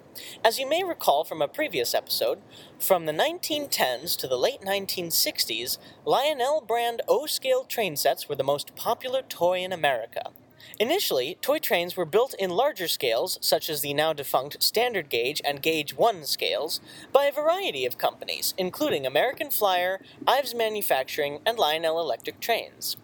As 0.44 0.58
you 0.58 0.68
may 0.68 0.82
recall 0.84 1.24
from 1.24 1.42
a 1.42 1.48
previous 1.48 1.94
episode, 1.94 2.40
from 2.78 3.06
the 3.06 3.12
1910s 3.12 4.16
to 4.18 4.26
the 4.26 4.38
late 4.38 4.60
1960s, 4.60 5.78
Lionel 6.04 6.60
brand 6.60 7.02
O 7.08 7.26
scale 7.26 7.64
train 7.64 7.96
sets 7.96 8.28
were 8.28 8.36
the 8.36 8.44
most 8.44 8.74
popular 8.74 9.22
toy 9.22 9.60
in 9.60 9.72
America. 9.72 10.30
Initially, 10.78 11.36
toy 11.40 11.58
trains 11.58 11.96
were 11.96 12.04
built 12.04 12.34
in 12.34 12.50
larger 12.50 12.88
scales, 12.88 13.38
such 13.40 13.68
as 13.68 13.80
the 13.80 13.92
now 13.92 14.12
defunct 14.12 14.62
standard 14.62 15.08
gauge 15.08 15.40
and 15.44 15.62
gauge 15.62 15.94
1 15.94 16.24
scales, 16.24 16.80
by 17.12 17.24
a 17.26 17.32
variety 17.32 17.84
of 17.84 17.98
companies, 17.98 18.54
including 18.56 19.06
American 19.06 19.50
Flyer, 19.50 20.00
Ives 20.26 20.54
Manufacturing, 20.54 21.40
and 21.44 21.58
Lionel 21.58 22.00
Electric 22.00 22.40
Trains. 22.40 22.96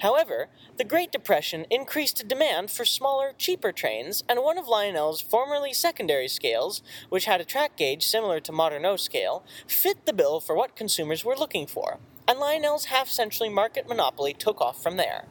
However, 0.00 0.48
the 0.76 0.84
Great 0.84 1.12
Depression 1.12 1.66
increased 1.70 2.28
demand 2.28 2.70
for 2.70 2.84
smaller, 2.84 3.32
cheaper 3.38 3.72
trains, 3.72 4.24
and 4.28 4.42
one 4.42 4.58
of 4.58 4.68
Lionel's 4.68 5.20
formerly 5.20 5.72
secondary 5.72 6.28
scales, 6.28 6.82
which 7.08 7.24
had 7.24 7.40
a 7.40 7.44
track 7.44 7.76
gauge 7.76 8.06
similar 8.06 8.40
to 8.40 8.52
modern 8.52 8.84
O 8.84 8.96
scale, 8.96 9.44
fit 9.66 10.06
the 10.06 10.12
bill 10.12 10.40
for 10.40 10.56
what 10.56 10.76
consumers 10.76 11.24
were 11.24 11.36
looking 11.36 11.66
for, 11.66 11.98
and 12.28 12.38
Lionel's 12.38 12.86
half 12.86 13.08
century 13.08 13.48
market 13.48 13.88
monopoly 13.88 14.34
took 14.34 14.60
off 14.60 14.82
from 14.82 14.96
there. 14.96 15.24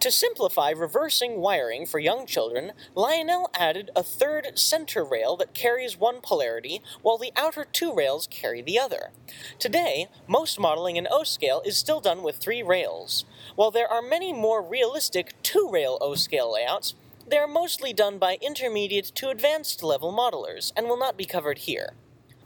To 0.00 0.10
simplify 0.10 0.70
reversing 0.70 1.40
wiring 1.40 1.86
for 1.86 1.98
young 1.98 2.26
children, 2.26 2.72
Lionel 2.94 3.48
added 3.54 3.90
a 3.96 4.02
third 4.02 4.58
center 4.58 5.02
rail 5.02 5.34
that 5.38 5.54
carries 5.54 5.98
one 5.98 6.20
polarity, 6.20 6.82
while 7.00 7.16
the 7.16 7.32
outer 7.36 7.64
two 7.64 7.94
rails 7.94 8.26
carry 8.30 8.60
the 8.60 8.78
other. 8.78 9.12
Today, 9.58 10.08
most 10.26 10.60
modeling 10.60 10.96
in 10.96 11.08
O 11.10 11.22
scale 11.22 11.62
is 11.64 11.78
still 11.78 12.00
done 12.00 12.22
with 12.22 12.36
three 12.36 12.62
rails. 12.62 13.24
While 13.56 13.70
there 13.70 13.90
are 13.90 14.02
many 14.02 14.32
more 14.32 14.62
realistic 14.62 15.32
two 15.42 15.70
rail 15.72 15.96
O 16.02 16.14
scale 16.14 16.52
layouts, 16.52 16.94
they 17.26 17.38
are 17.38 17.46
mostly 17.46 17.94
done 17.94 18.18
by 18.18 18.36
intermediate 18.42 19.06
to 19.14 19.30
advanced 19.30 19.82
level 19.82 20.12
modelers 20.12 20.70
and 20.76 20.86
will 20.86 20.98
not 20.98 21.16
be 21.16 21.24
covered 21.24 21.58
here. 21.58 21.94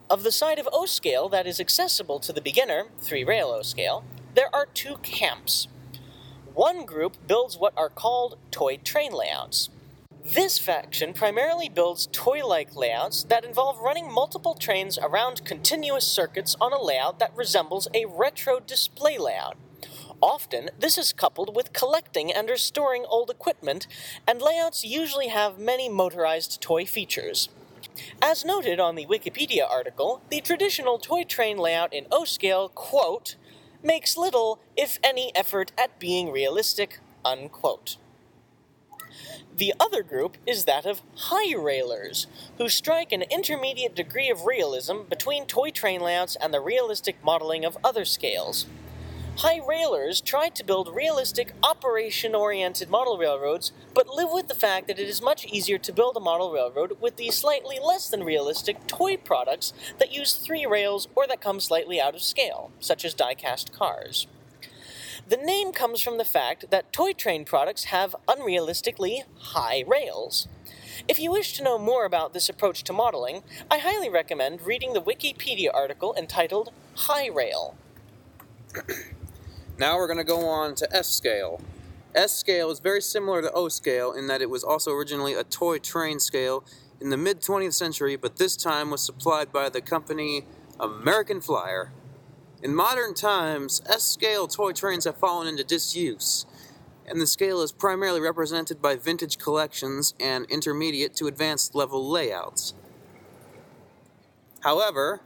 Of 0.08 0.22
the 0.22 0.30
side 0.30 0.60
of 0.60 0.68
O 0.72 0.86
scale 0.86 1.28
that 1.30 1.46
is 1.46 1.58
accessible 1.58 2.20
to 2.20 2.32
the 2.32 2.40
beginner, 2.40 2.84
three 3.00 3.24
rail 3.24 3.48
O 3.48 3.62
scale, 3.62 4.04
there 4.34 4.54
are 4.54 4.66
two 4.66 4.98
camps. 4.98 5.66
One 6.58 6.86
group 6.86 7.18
builds 7.28 7.56
what 7.56 7.72
are 7.76 7.88
called 7.88 8.36
toy 8.50 8.78
train 8.78 9.12
layouts. 9.12 9.68
This 10.24 10.58
faction 10.58 11.12
primarily 11.12 11.68
builds 11.68 12.08
toy 12.10 12.44
like 12.44 12.74
layouts 12.74 13.22
that 13.28 13.44
involve 13.44 13.78
running 13.78 14.12
multiple 14.12 14.54
trains 14.54 14.98
around 14.98 15.44
continuous 15.44 16.04
circuits 16.04 16.56
on 16.60 16.72
a 16.72 16.82
layout 16.82 17.20
that 17.20 17.36
resembles 17.36 17.86
a 17.94 18.06
retro 18.06 18.58
display 18.58 19.18
layout. 19.18 19.56
Often, 20.20 20.70
this 20.76 20.98
is 20.98 21.12
coupled 21.12 21.54
with 21.54 21.72
collecting 21.72 22.32
and 22.32 22.50
restoring 22.50 23.04
old 23.08 23.30
equipment, 23.30 23.86
and 24.26 24.42
layouts 24.42 24.82
usually 24.84 25.28
have 25.28 25.60
many 25.60 25.88
motorized 25.88 26.60
toy 26.60 26.84
features. 26.84 27.48
As 28.20 28.44
noted 28.44 28.80
on 28.80 28.96
the 28.96 29.06
Wikipedia 29.06 29.64
article, 29.70 30.22
the 30.28 30.40
traditional 30.40 30.98
toy 30.98 31.22
train 31.22 31.56
layout 31.56 31.94
in 31.94 32.06
O 32.10 32.24
scale, 32.24 32.68
quote, 32.68 33.36
makes 33.82 34.16
little, 34.16 34.60
if 34.76 34.98
any, 35.02 35.34
effort 35.34 35.72
at 35.78 35.98
being 35.98 36.30
realistic. 36.30 37.00
Unquote. 37.24 37.96
The 39.56 39.74
other 39.80 40.04
group 40.04 40.36
is 40.46 40.64
that 40.66 40.86
of 40.86 41.02
high 41.16 41.54
railers, 41.56 42.28
who 42.58 42.68
strike 42.68 43.10
an 43.10 43.22
intermediate 43.22 43.96
degree 43.96 44.30
of 44.30 44.46
realism 44.46 44.98
between 45.08 45.46
toy 45.46 45.70
train 45.70 46.00
layouts 46.00 46.36
and 46.36 46.54
the 46.54 46.60
realistic 46.60 47.16
modeling 47.24 47.64
of 47.64 47.76
other 47.82 48.04
scales. 48.04 48.66
High 49.38 49.60
railers 49.64 50.20
try 50.20 50.48
to 50.48 50.64
build 50.64 50.92
realistic, 50.92 51.52
operation 51.62 52.34
oriented 52.34 52.90
model 52.90 53.18
railroads, 53.18 53.70
but 53.94 54.08
live 54.08 54.30
with 54.32 54.48
the 54.48 54.54
fact 54.54 54.88
that 54.88 54.98
it 54.98 55.08
is 55.08 55.22
much 55.22 55.46
easier 55.46 55.78
to 55.78 55.92
build 55.92 56.16
a 56.16 56.20
model 56.20 56.50
railroad 56.50 57.00
with 57.00 57.14
the 57.14 57.30
slightly 57.30 57.78
less 57.80 58.10
than 58.10 58.24
realistic 58.24 58.88
toy 58.88 59.16
products 59.16 59.72
that 60.00 60.12
use 60.12 60.32
three 60.32 60.66
rails 60.66 61.06
or 61.14 61.24
that 61.28 61.40
come 61.40 61.60
slightly 61.60 62.00
out 62.00 62.16
of 62.16 62.20
scale, 62.20 62.72
such 62.80 63.04
as 63.04 63.14
die 63.14 63.34
cast 63.34 63.72
cars. 63.72 64.26
The 65.28 65.36
name 65.36 65.70
comes 65.70 66.00
from 66.00 66.18
the 66.18 66.24
fact 66.24 66.72
that 66.72 66.92
toy 66.92 67.12
train 67.12 67.44
products 67.44 67.84
have 67.84 68.16
unrealistically 68.26 69.20
high 69.38 69.84
rails. 69.86 70.48
If 71.06 71.20
you 71.20 71.30
wish 71.30 71.52
to 71.52 71.62
know 71.62 71.78
more 71.78 72.04
about 72.04 72.32
this 72.32 72.48
approach 72.48 72.82
to 72.82 72.92
modeling, 72.92 73.44
I 73.70 73.78
highly 73.78 74.10
recommend 74.10 74.62
reading 74.62 74.94
the 74.94 75.00
Wikipedia 75.00 75.70
article 75.72 76.12
entitled 76.18 76.72
High 76.96 77.28
Rail. 77.28 77.76
Now 79.78 79.96
we're 79.96 80.08
going 80.08 80.18
to 80.18 80.24
go 80.24 80.44
on 80.48 80.74
to 80.76 80.96
S 80.96 81.08
scale. 81.08 81.60
S 82.12 82.32
scale 82.32 82.68
is 82.70 82.80
very 82.80 83.00
similar 83.00 83.40
to 83.42 83.52
O 83.52 83.68
scale 83.68 84.10
in 84.12 84.26
that 84.26 84.42
it 84.42 84.50
was 84.50 84.64
also 84.64 84.92
originally 84.92 85.34
a 85.34 85.44
toy 85.44 85.78
train 85.78 86.18
scale 86.18 86.64
in 87.00 87.10
the 87.10 87.16
mid 87.16 87.40
20th 87.40 87.74
century, 87.74 88.16
but 88.16 88.38
this 88.38 88.56
time 88.56 88.90
was 88.90 89.00
supplied 89.00 89.52
by 89.52 89.68
the 89.68 89.80
company 89.80 90.46
American 90.80 91.40
Flyer. 91.40 91.92
In 92.60 92.74
modern 92.74 93.14
times, 93.14 93.80
S 93.88 94.02
scale 94.02 94.48
toy 94.48 94.72
trains 94.72 95.04
have 95.04 95.16
fallen 95.16 95.46
into 95.46 95.62
disuse, 95.62 96.44
and 97.06 97.20
the 97.20 97.26
scale 97.26 97.62
is 97.62 97.70
primarily 97.70 98.20
represented 98.20 98.82
by 98.82 98.96
vintage 98.96 99.38
collections 99.38 100.12
and 100.18 100.44
intermediate 100.46 101.14
to 101.14 101.28
advanced 101.28 101.76
level 101.76 102.04
layouts. 102.04 102.74
However, 104.62 105.20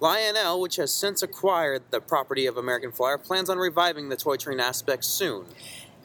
Lionel, 0.00 0.60
which 0.60 0.76
has 0.76 0.92
since 0.92 1.22
acquired 1.22 1.82
the 1.90 2.00
property 2.00 2.46
of 2.46 2.56
American 2.56 2.92
Flyer, 2.92 3.18
plans 3.18 3.50
on 3.50 3.58
reviving 3.58 4.08
the 4.08 4.16
toy 4.16 4.36
train 4.36 4.60
aspect 4.60 5.04
soon. 5.04 5.46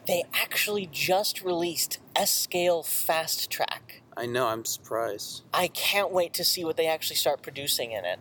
They 0.06 0.24
actually 0.34 0.88
just 0.90 1.42
released 1.42 1.98
S 2.16 2.32
Scale 2.32 2.82
Fast 2.82 3.50
Track. 3.50 4.02
I 4.16 4.26
know, 4.26 4.48
I'm 4.48 4.64
surprised. 4.64 5.42
I 5.52 5.68
can't 5.68 6.12
wait 6.12 6.34
to 6.34 6.44
see 6.44 6.64
what 6.64 6.76
they 6.76 6.86
actually 6.86 7.16
start 7.16 7.42
producing 7.42 7.92
in 7.92 8.04
it. 8.04 8.18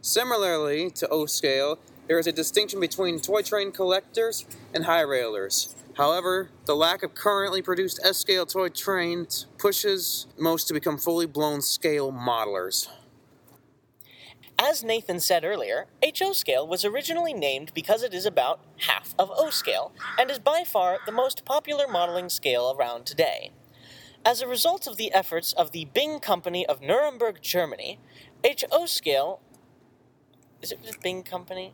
Similarly 0.00 0.90
to 0.92 1.08
O 1.08 1.26
scale, 1.26 1.78
there 2.06 2.18
is 2.18 2.26
a 2.26 2.32
distinction 2.32 2.80
between 2.80 3.20
toy 3.20 3.42
train 3.42 3.72
collectors 3.72 4.46
and 4.72 4.84
high 4.84 5.02
railers. 5.02 5.74
However, 5.96 6.50
the 6.64 6.74
lack 6.74 7.02
of 7.02 7.14
currently 7.14 7.62
produced 7.62 8.00
S 8.02 8.16
scale 8.16 8.46
toy 8.46 8.68
trains 8.68 9.46
pushes 9.58 10.26
most 10.38 10.68
to 10.68 10.74
become 10.74 10.98
fully 10.98 11.26
blown 11.26 11.60
scale 11.60 12.12
modelers. 12.12 12.88
As 14.62 14.84
Nathan 14.84 15.20
said 15.20 15.42
earlier, 15.42 15.86
HO 16.04 16.34
scale 16.34 16.68
was 16.68 16.84
originally 16.84 17.32
named 17.32 17.72
because 17.72 18.02
it 18.02 18.12
is 18.12 18.26
about 18.26 18.60
half 18.80 19.14
of 19.18 19.32
O 19.34 19.48
scale 19.48 19.90
and 20.18 20.30
is 20.30 20.38
by 20.38 20.64
far 20.66 20.98
the 21.06 21.12
most 21.12 21.46
popular 21.46 21.88
modeling 21.88 22.28
scale 22.28 22.76
around 22.78 23.06
today. 23.06 23.52
As 24.22 24.42
a 24.42 24.46
result 24.46 24.86
of 24.86 24.98
the 24.98 25.14
efforts 25.14 25.54
of 25.54 25.72
the 25.72 25.86
Bing 25.86 26.20
Company 26.20 26.66
of 26.66 26.82
Nuremberg, 26.82 27.40
Germany, 27.40 28.00
HO 28.44 28.84
scale. 28.84 29.40
Is 30.60 30.72
it 30.72 30.84
the 30.84 30.94
Bing 31.02 31.22
Company? 31.22 31.72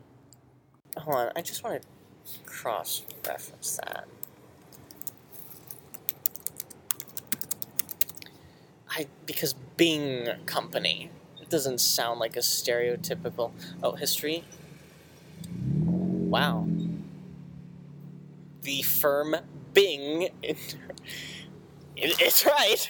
Hold 0.95 1.17
on, 1.17 1.31
I 1.35 1.41
just 1.41 1.65
want 1.65 1.81
to 1.81 2.39
cross 2.45 3.03
reference 3.27 3.75
that. 3.83 4.07
I 8.89 9.07
because 9.25 9.55
Bing 9.75 10.29
Company 10.45 11.11
doesn't 11.49 11.79
sound 11.79 12.19
like 12.19 12.35
a 12.35 12.39
stereotypical. 12.39 13.51
Oh, 13.81 13.93
history. 13.93 14.43
Wow. 15.53 16.67
The 18.61 18.81
firm 18.81 19.35
Bing. 19.73 20.29
it's 21.95 22.45
right. 22.45 22.89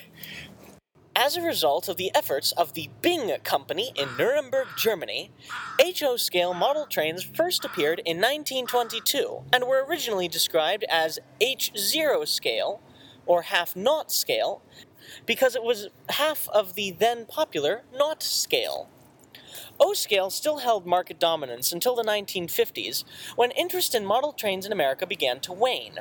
As 1.19 1.35
a 1.35 1.41
result 1.41 1.89
of 1.89 1.97
the 1.97 2.11
efforts 2.13 2.51
of 2.51 2.73
the 2.73 2.89
Bing 3.01 3.35
Company 3.43 3.91
in 3.95 4.07
Nuremberg, 4.17 4.67
Germany, 4.77 5.31
HO 5.99 6.15
scale 6.15 6.53
model 6.53 6.85
trains 6.85 7.23
first 7.23 7.65
appeared 7.65 7.99
in 8.05 8.17
1922 8.17 9.41
and 9.51 9.65
were 9.65 9.83
originally 9.83 10.27
described 10.27 10.85
as 10.87 11.17
H0 11.41 12.27
scale, 12.27 12.81
or 13.25 13.41
half 13.41 13.75
naught 13.75 14.11
scale, 14.11 14.61
because 15.25 15.55
it 15.55 15.63
was 15.63 15.89
half 16.09 16.47
of 16.49 16.75
the 16.75 16.91
then 16.91 17.25
popular 17.25 17.83
naught 17.93 18.23
scale. 18.23 18.89
O 19.79 19.93
scale 19.93 20.29
still 20.29 20.57
held 20.57 20.85
market 20.85 21.19
dominance 21.19 21.71
until 21.71 21.95
the 21.95 22.03
1950s, 22.03 23.03
when 23.35 23.51
interest 23.51 23.93
in 23.93 24.05
model 24.05 24.33
trains 24.33 24.65
in 24.65 24.71
America 24.71 25.05
began 25.05 25.39
to 25.41 25.53
wane. 25.53 25.99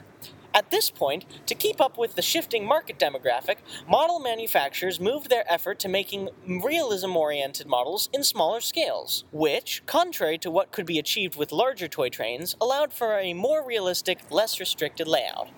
At 0.54 0.70
this 0.70 0.88
point, 0.88 1.26
to 1.46 1.54
keep 1.54 1.82
up 1.82 1.98
with 1.98 2.14
the 2.14 2.22
shifting 2.22 2.64
market 2.64 2.98
demographic, 2.98 3.56
model 3.86 4.18
manufacturers 4.18 4.98
moved 4.98 5.28
their 5.28 5.44
effort 5.52 5.78
to 5.80 5.88
making 5.88 6.30
realism 6.46 7.14
oriented 7.14 7.66
models 7.66 8.08
in 8.14 8.24
smaller 8.24 8.62
scales, 8.62 9.24
which, 9.32 9.82
contrary 9.84 10.38
to 10.38 10.50
what 10.50 10.72
could 10.72 10.86
be 10.86 10.98
achieved 10.98 11.36
with 11.36 11.52
larger 11.52 11.88
toy 11.88 12.08
trains, 12.08 12.56
allowed 12.58 12.94
for 12.94 13.18
a 13.18 13.34
more 13.34 13.66
realistic, 13.66 14.20
less 14.30 14.58
restricted 14.58 15.06
layout. 15.06 15.48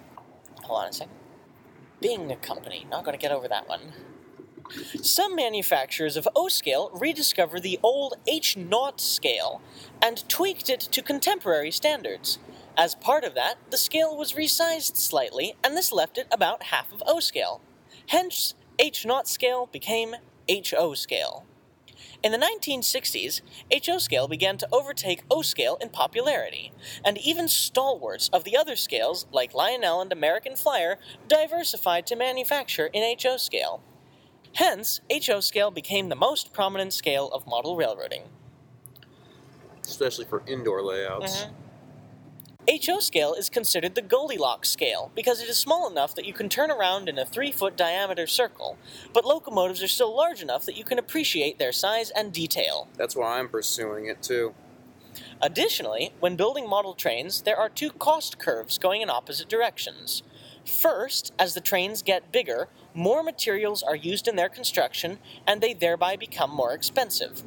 Hold 0.64 0.82
on 0.82 0.88
a 0.88 0.92
second. 0.92 1.17
Bing 2.00 2.34
Company. 2.42 2.86
Not 2.90 3.04
going 3.04 3.16
to 3.16 3.20
get 3.20 3.32
over 3.32 3.48
that 3.48 3.68
one. 3.68 3.92
Some 5.02 5.34
manufacturers 5.34 6.16
of 6.16 6.28
O 6.36 6.48
scale 6.48 6.90
rediscovered 6.92 7.62
the 7.62 7.80
old 7.82 8.14
H 8.26 8.56
naught 8.56 9.00
scale 9.00 9.62
and 10.02 10.28
tweaked 10.28 10.68
it 10.68 10.80
to 10.80 11.02
contemporary 11.02 11.70
standards. 11.70 12.38
As 12.76 12.94
part 12.94 13.24
of 13.24 13.34
that, 13.34 13.56
the 13.70 13.78
scale 13.78 14.16
was 14.16 14.34
resized 14.34 14.96
slightly, 14.96 15.56
and 15.64 15.76
this 15.76 15.90
left 15.90 16.18
it 16.18 16.28
about 16.30 16.64
half 16.64 16.92
of 16.92 17.02
O 17.06 17.18
scale. 17.18 17.60
Hence, 18.08 18.54
H 18.78 19.04
naught 19.04 19.26
scale 19.26 19.66
became 19.66 20.14
HO 20.48 20.94
scale. 20.94 21.44
In 22.22 22.32
the 22.32 22.38
1960s, 22.38 23.42
HO 23.86 23.98
scale 23.98 24.26
began 24.26 24.58
to 24.58 24.68
overtake 24.72 25.22
O 25.30 25.40
scale 25.42 25.76
in 25.80 25.88
popularity, 25.90 26.72
and 27.04 27.16
even 27.18 27.46
stalwarts 27.46 28.28
of 28.32 28.42
the 28.42 28.56
other 28.56 28.74
scales, 28.74 29.26
like 29.30 29.54
Lionel 29.54 30.00
and 30.00 30.12
American 30.12 30.56
Flyer, 30.56 30.98
diversified 31.28 32.06
to 32.08 32.16
manufacture 32.16 32.86
in 32.92 33.16
HO 33.22 33.36
scale. 33.36 33.82
Hence, 34.54 35.00
HO 35.26 35.38
scale 35.40 35.70
became 35.70 36.08
the 36.08 36.16
most 36.16 36.52
prominent 36.52 36.92
scale 36.92 37.28
of 37.28 37.46
model 37.46 37.76
railroading. 37.76 38.22
especially 39.84 40.26
for 40.26 40.42
indoor 40.46 40.82
layouts. 40.82 41.44
Mhm. 41.44 41.52
HO 42.68 42.98
scale 43.00 43.32
is 43.32 43.48
considered 43.48 43.94
the 43.94 44.02
Goldilocks 44.02 44.68
scale 44.68 45.10
because 45.14 45.40
it 45.40 45.48
is 45.48 45.58
small 45.58 45.90
enough 45.90 46.14
that 46.14 46.26
you 46.26 46.34
can 46.34 46.50
turn 46.50 46.70
around 46.70 47.08
in 47.08 47.18
a 47.18 47.24
3 47.24 47.50
foot 47.50 47.78
diameter 47.78 48.26
circle, 48.26 48.76
but 49.14 49.24
locomotives 49.24 49.82
are 49.82 49.88
still 49.88 50.14
large 50.14 50.42
enough 50.42 50.66
that 50.66 50.76
you 50.76 50.84
can 50.84 50.98
appreciate 50.98 51.58
their 51.58 51.72
size 51.72 52.10
and 52.10 52.30
detail. 52.30 52.86
That's 52.98 53.16
why 53.16 53.38
I'm 53.38 53.48
pursuing 53.48 54.06
it 54.06 54.22
too. 54.22 54.54
Additionally, 55.40 56.12
when 56.20 56.36
building 56.36 56.68
model 56.68 56.92
trains, 56.92 57.40
there 57.40 57.56
are 57.56 57.70
two 57.70 57.88
cost 57.90 58.38
curves 58.38 58.76
going 58.76 59.00
in 59.00 59.08
opposite 59.08 59.48
directions. 59.48 60.22
First, 60.66 61.32
as 61.38 61.54
the 61.54 61.62
trains 61.62 62.02
get 62.02 62.30
bigger, 62.30 62.68
more 62.92 63.22
materials 63.22 63.82
are 63.82 63.96
used 63.96 64.28
in 64.28 64.36
their 64.36 64.50
construction 64.50 65.20
and 65.46 65.62
they 65.62 65.72
thereby 65.72 66.16
become 66.16 66.50
more 66.50 66.74
expensive. 66.74 67.42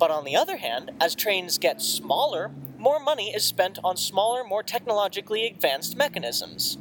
But 0.00 0.10
on 0.10 0.24
the 0.24 0.34
other 0.34 0.56
hand, 0.56 0.90
as 1.00 1.14
trains 1.14 1.58
get 1.58 1.80
smaller, 1.80 2.50
more 2.84 3.00
money 3.00 3.34
is 3.34 3.42
spent 3.46 3.78
on 3.82 3.96
smaller, 3.96 4.44
more 4.44 4.62
technologically 4.62 5.46
advanced 5.46 5.96
mechanisms. 5.96 6.76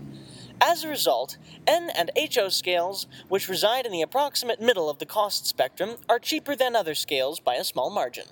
As 0.59 0.83
a 0.83 0.89
result, 0.89 1.37
N 1.65 1.89
and 1.95 2.11
HO 2.35 2.49
scales, 2.49 3.07
which 3.29 3.47
reside 3.47 3.85
in 3.85 3.93
the 3.93 4.01
approximate 4.01 4.59
middle 4.59 4.89
of 4.89 4.99
the 4.99 5.05
cost 5.05 5.47
spectrum, 5.47 5.95
are 6.09 6.19
cheaper 6.19 6.57
than 6.57 6.75
other 6.75 6.93
scales 6.93 7.39
by 7.39 7.55
a 7.55 7.63
small 7.63 7.89
margin. 7.89 8.25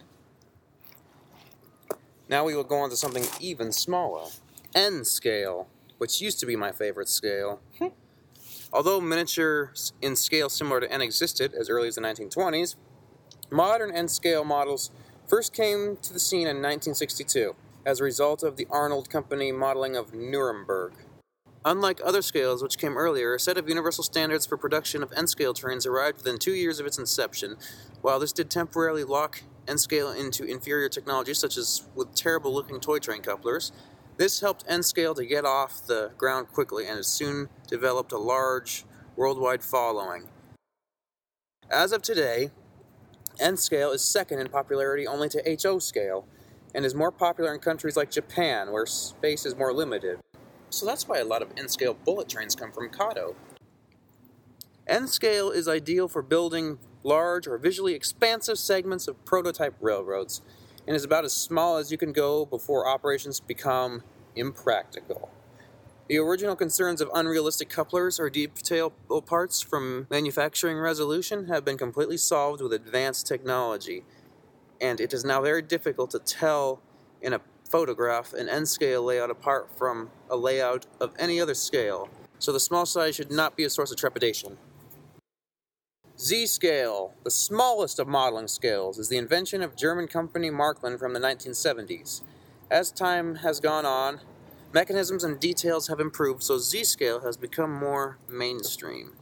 Now 2.28 2.44
we 2.44 2.54
will 2.56 2.66
go 2.66 2.76
on 2.76 2.90
to 2.90 2.98
something 2.98 3.24
even 3.40 3.72
smaller 3.72 4.28
N 4.76 5.06
scale, 5.06 5.70
which 5.98 6.20
used 6.20 6.42
to 6.42 6.46
be 6.46 6.58
my 6.58 6.74
favorite 6.74 7.08
scale. 7.08 7.62
Hmm. 7.80 7.88
Although 8.74 9.00
miniature 9.00 9.70
s- 9.72 9.94
in 10.02 10.18
scale 10.18 10.50
similar 10.50 10.82
to 10.82 10.92
N 10.92 11.02
existed 11.02 11.54
as 11.54 11.70
early 11.70 11.88
as 11.88 11.96
the 11.96 12.02
1920s, 12.02 12.76
modern 13.50 13.96
N 13.96 14.10
scale 14.10 14.44
models 14.44 14.92
first 15.32 15.54
came 15.54 15.96
to 16.02 16.12
the 16.12 16.20
scene 16.20 16.42
in 16.42 16.58
1962 16.58 17.56
as 17.86 18.02
a 18.02 18.04
result 18.04 18.44
of 18.44 18.58
the 18.58 18.68
Arnold 18.70 19.10
Company 19.10 19.54
modeling 19.54 19.96
of 19.96 20.14
Nuremberg. 20.14 20.92
Unlike 21.64 22.02
other 22.04 22.22
scales 22.22 22.62
which 22.62 22.78
came 22.78 22.98
earlier, 22.98 23.34
a 23.34 23.40
set 23.40 23.58
of 23.58 23.70
universal 23.70 24.04
standards 24.04 24.46
for 24.46 24.58
production 24.58 25.02
of 25.02 25.14
N 25.16 25.28
scale 25.28 25.54
trains 25.54 25.86
arrived 25.86 26.18
within 26.18 26.38
two 26.38 26.52
years 26.52 26.82
of 26.82 26.86
its 26.86 26.98
inception. 26.98 27.56
While 28.02 28.20
this 28.20 28.34
did 28.34 28.50
temporarily 28.50 29.06
lock 29.06 29.44
N 29.70 29.78
scale 29.78 30.12
into 30.12 30.44
inferior 30.44 30.90
technology, 30.90 31.34
such 31.34 31.56
as 31.56 31.84
with 31.96 32.14
terrible 32.14 32.54
looking 32.54 32.82
toy 32.82 33.00
train 33.00 33.22
couplers, 33.22 33.72
this 34.18 34.42
helped 34.42 34.66
N 34.68 34.84
scale 34.84 35.16
to 35.16 35.26
get 35.26 35.46
off 35.46 35.88
the 35.88 36.12
ground 36.18 36.50
quickly 36.50 36.88
and 36.88 36.98
has 36.98 37.08
soon 37.08 37.48
developed 37.70 38.12
a 38.12 38.18
large 38.18 38.84
worldwide 39.16 39.64
following. 39.64 40.28
As 41.70 41.94
of 41.94 42.02
today, 42.02 42.52
N 43.42 43.58
scale 43.58 43.92
is 43.92 44.04
second 44.04 44.40
in 44.40 44.48
popularity 44.50 45.08
only 45.08 45.28
to 45.30 45.58
HO 45.64 45.80
scale 45.80 46.28
and 46.76 46.86
is 46.86 46.94
more 46.94 47.12
popular 47.12 47.54
in 47.54 47.60
countries 47.60 47.98
like 47.98 48.12
Japan, 48.12 48.72
where 48.72 48.86
space 48.86 49.46
is 49.46 49.58
more 49.58 49.74
limited. 49.74 50.20
So 50.70 50.86
that's 50.86 51.08
why 51.08 51.18
a 51.18 51.26
lot 51.26 51.42
of 51.42 51.50
N 51.58 51.68
scale 51.68 51.96
bullet 51.96 52.30
trains 52.30 52.56
come 52.56 52.72
from 52.72 52.90
Kato. 52.90 53.36
N 54.88 55.08
scale 55.08 55.50
is 55.50 55.68
ideal 55.68 56.08
for 56.08 56.22
building 56.22 56.78
large 57.04 57.48
or 57.48 57.58
visually 57.58 57.94
expansive 57.94 58.60
segments 58.60 59.08
of 59.08 59.26
prototype 59.26 59.76
railroads 59.82 60.42
and 60.86 60.96
is 60.96 61.04
about 61.04 61.26
as 61.26 61.34
small 61.34 61.78
as 61.78 61.92
you 61.92 61.98
can 61.98 62.12
go 62.12 62.46
before 62.46 62.88
operations 62.88 63.40
become 63.40 64.04
impractical. 64.36 65.30
The 66.12 66.18
original 66.18 66.58
concerns 66.58 67.00
of 67.00 67.10
unrealistic 67.14 67.70
couplers 67.70 68.20
or 68.20 68.30
detail 68.30 68.90
parts 69.26 69.62
from 69.62 70.08
manufacturing 70.10 70.78
resolution 70.78 71.48
have 71.48 71.64
been 71.64 71.78
completely 71.78 72.18
solved 72.18 72.62
with 72.62 72.74
advanced 72.74 73.28
technology, 73.28 74.04
and 74.82 75.00
it 75.00 75.14
is 75.14 75.24
now 75.24 75.42
very 75.42 75.62
difficult 75.62 76.12
to 76.12 76.20
tell 76.20 76.82
in 77.22 77.32
a 77.32 77.40
photograph 77.64 78.34
an 78.34 78.50
N 78.50 78.66
scale 78.66 79.02
layout 79.02 79.30
apart 79.30 79.70
from 79.78 80.10
a 80.30 80.36
layout 80.36 80.86
of 81.00 81.14
any 81.18 81.40
other 81.40 81.54
scale, 81.54 82.10
so 82.40 82.52
the 82.52 82.60
small 82.60 82.86
size 82.86 83.16
should 83.16 83.32
not 83.32 83.56
be 83.56 83.64
a 83.64 83.70
source 83.70 83.90
of 83.90 83.96
trepidation. 83.96 84.58
Z 86.20 86.46
scale, 86.48 87.14
the 87.24 87.32
smallest 87.32 88.00
of 88.00 88.10
modeling 88.10 88.50
scales, 88.50 89.00
is 89.00 89.08
the 89.08 89.16
invention 89.16 89.62
of 89.62 89.78
German 89.78 90.10
company 90.10 90.50
Marklin 90.50 91.00
from 91.00 91.14
the 91.14 91.22
1970s. 91.22 92.20
As 92.70 92.92
time 92.92 93.36
has 93.36 93.62
gone 93.62 93.86
on, 93.86 94.20
mechanisms 94.74 95.24
and 95.24 95.40
details 95.40 95.88
have 95.88 96.00
improved, 96.00 96.44
so 96.44 96.58
Z 96.58 96.84
scale 96.86 97.22
has 97.22 97.38
become 97.38 97.72
more 97.72 98.18
mainstream. 98.30 99.14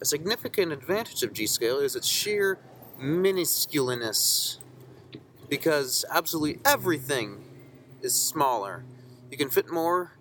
A 0.00 0.04
significant 0.04 0.72
advantage 0.72 1.22
of 1.22 1.32
G 1.32 1.46
scale 1.46 1.78
is 1.78 1.96
its 1.96 2.06
sheer 2.06 2.58
minusculeness, 3.00 4.58
because 5.48 6.04
absolutely 6.10 6.60
everything 6.64 7.44
is 8.02 8.14
smaller. 8.14 8.84
You 9.30 9.36
can 9.36 9.50
fit 9.50 9.70
more 9.70 10.12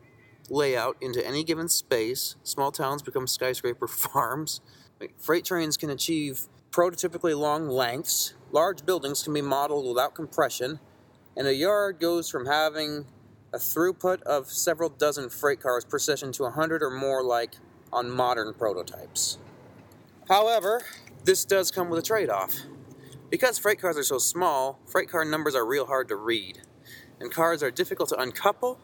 layout 0.49 0.97
into 1.01 1.25
any 1.25 1.43
given 1.43 1.67
space. 1.69 2.36
Small 2.43 2.71
towns 2.71 3.01
become 3.01 3.27
skyscraper 3.27 3.88
farms. 3.89 4.62
Freight 5.17 5.45
trains 5.45 5.77
can 5.77 5.89
achieve 5.89 6.47
prototypically 6.71 7.38
long 7.38 7.67
lengths. 7.67 8.33
Large 8.51 8.86
buildings 8.86 9.23
can 9.23 9.33
be 9.33 9.41
modeled 9.41 9.86
without 9.88 10.15
compression. 10.15 10.79
And 11.36 11.47
a 11.47 11.53
yard 11.53 11.99
goes 11.99 12.29
from 12.29 12.45
having 12.45 13.05
a 13.54 13.58
throughput 13.58 14.22
of 14.24 14.50
several 14.50 14.89
dozen 14.89 15.30
freight 15.30 15.62
cars 15.62 15.86
per 15.86 16.00
session 16.00 16.32
to 16.34 16.44
100 16.44 16.82
or 16.82 16.89
more, 16.89 17.24
like 17.24 17.56
on 17.92 18.10
modern 18.10 18.54
prototypes. 18.54 19.38
However, 20.28 20.82
this 21.24 21.46
does 21.46 21.70
come 21.70 21.89
with 21.89 22.00
a 22.00 22.04
trade 22.04 22.30
off. 22.30 22.56
Because 23.30 23.60
freight 23.60 23.80
cars 23.80 23.98
are 23.98 24.04
so 24.04 24.18
small, 24.18 24.80
freight 24.86 25.10
car 25.10 25.24
numbers 25.24 25.56
are 25.56 25.66
real 25.66 25.86
hard 25.86 26.08
to 26.10 26.16
read, 26.16 26.62
and 27.20 27.32
cars 27.32 27.63
are 27.63 27.72
difficult 27.72 28.10
to 28.10 28.20
uncouple. 28.20 28.80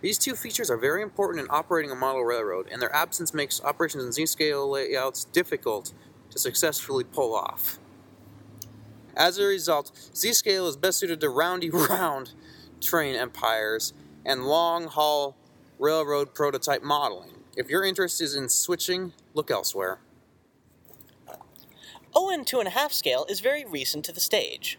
These 0.00 0.18
two 0.18 0.34
features 0.34 0.70
are 0.70 0.76
very 0.76 1.02
important 1.02 1.44
in 1.44 1.50
operating 1.50 1.90
a 1.90 1.94
model 1.94 2.24
railroad, 2.24 2.68
and 2.70 2.80
their 2.80 2.94
absence 2.94 3.34
makes 3.34 3.62
operations 3.62 4.04
in 4.04 4.12
Z 4.12 4.26
scale 4.26 4.70
layouts 4.70 5.24
difficult 5.24 5.92
to 6.30 6.38
successfully 6.38 7.04
pull 7.04 7.34
off. 7.34 7.78
As 9.16 9.38
a 9.38 9.44
result, 9.44 9.92
Z 10.14 10.32
scale 10.34 10.66
is 10.66 10.76
best 10.76 10.98
suited 10.98 11.20
to 11.20 11.28
roundy 11.28 11.70
round 11.72 12.32
train 12.80 13.16
empires 13.16 13.92
and 14.24 14.46
long 14.46 14.86
haul 14.86 15.36
railroad 15.78 16.34
prototype 16.34 16.82
modeling. 16.82 17.30
If 17.56 17.68
your 17.68 17.84
interest 17.84 18.20
is 18.20 18.34
in 18.34 18.48
switching, 18.48 19.12
look 19.34 19.50
elsewhere. 19.50 20.00
ON 22.14 22.44
2.5 22.44 22.92
scale 22.92 23.26
is 23.28 23.40
very 23.40 23.64
recent 23.64 24.04
to 24.04 24.12
the 24.12 24.20
stage. 24.20 24.78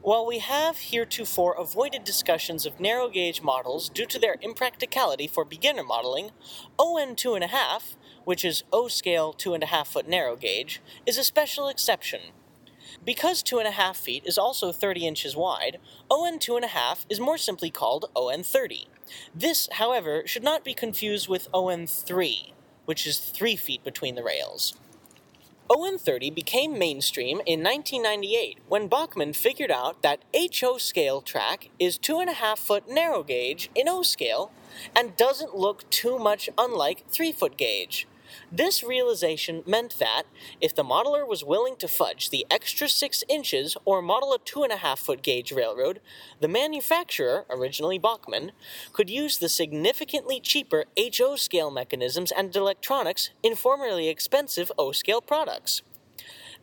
While 0.00 0.24
we 0.24 0.38
have 0.38 0.78
heretofore 0.78 1.54
avoided 1.58 2.04
discussions 2.04 2.64
of 2.64 2.78
narrow 2.78 3.08
gauge 3.08 3.42
models 3.42 3.88
due 3.88 4.06
to 4.06 4.18
their 4.18 4.36
impracticality 4.40 5.26
for 5.26 5.44
beginner 5.44 5.82
modeling, 5.82 6.30
ON 6.78 7.16
2.5, 7.16 7.96
which 8.24 8.44
is 8.44 8.62
O 8.72 8.86
scale 8.86 9.34
2.5 9.34 9.86
foot 9.88 10.08
narrow 10.08 10.36
gauge, 10.36 10.80
is 11.04 11.18
a 11.18 11.24
special 11.24 11.68
exception. 11.68 12.20
Because 13.08 13.42
2.5 13.42 13.96
feet 13.96 14.24
is 14.26 14.36
also 14.36 14.70
30 14.70 15.06
inches 15.06 15.34
wide, 15.34 15.78
ON 16.10 16.38
2.5 16.38 17.06
is 17.08 17.18
more 17.18 17.38
simply 17.38 17.70
called 17.70 18.10
ON 18.14 18.42
30. 18.42 18.86
This, 19.34 19.66
however, 19.72 20.24
should 20.26 20.42
not 20.42 20.62
be 20.62 20.74
confused 20.74 21.26
with 21.26 21.48
ON 21.54 21.86
3, 21.86 22.52
which 22.84 23.06
is 23.06 23.18
3 23.18 23.56
feet 23.56 23.82
between 23.82 24.14
the 24.14 24.22
rails. 24.22 24.74
ON30 25.70 26.34
became 26.34 26.78
mainstream 26.78 27.40
in 27.46 27.62
1998 27.62 28.58
when 28.68 28.88
Bachmann 28.88 29.32
figured 29.32 29.70
out 29.70 30.02
that 30.02 30.22
HO 30.60 30.76
scale 30.76 31.22
track 31.22 31.70
is 31.78 31.98
2.5 31.98 32.58
foot 32.58 32.90
narrow 32.90 33.22
gauge 33.22 33.70
in 33.74 33.88
O 33.88 34.02
scale 34.02 34.52
and 34.94 35.16
doesn't 35.16 35.56
look 35.56 35.88
too 35.88 36.18
much 36.18 36.50
unlike 36.58 37.08
3 37.08 37.32
foot 37.32 37.56
gauge. 37.56 38.06
This 38.50 38.82
realization 38.82 39.62
meant 39.66 39.98
that 39.98 40.24
if 40.60 40.74
the 40.74 40.84
modeler 40.84 41.26
was 41.26 41.44
willing 41.44 41.76
to 41.76 41.88
fudge 41.88 42.30
the 42.30 42.46
extra 42.50 42.88
6 42.88 43.24
inches 43.28 43.76
or 43.84 44.02
model 44.02 44.32
a 44.32 44.38
2.5 44.38 44.98
foot 44.98 45.22
gauge 45.22 45.52
railroad, 45.52 46.00
the 46.40 46.48
manufacturer, 46.48 47.46
originally 47.50 47.98
Bachmann, 47.98 48.52
could 48.92 49.10
use 49.10 49.38
the 49.38 49.48
significantly 49.48 50.40
cheaper 50.40 50.84
HO 50.98 51.36
scale 51.36 51.70
mechanisms 51.70 52.32
and 52.32 52.54
electronics 52.54 53.30
in 53.42 53.54
formerly 53.54 54.08
expensive 54.08 54.70
O 54.78 54.92
scale 54.92 55.20
products. 55.20 55.82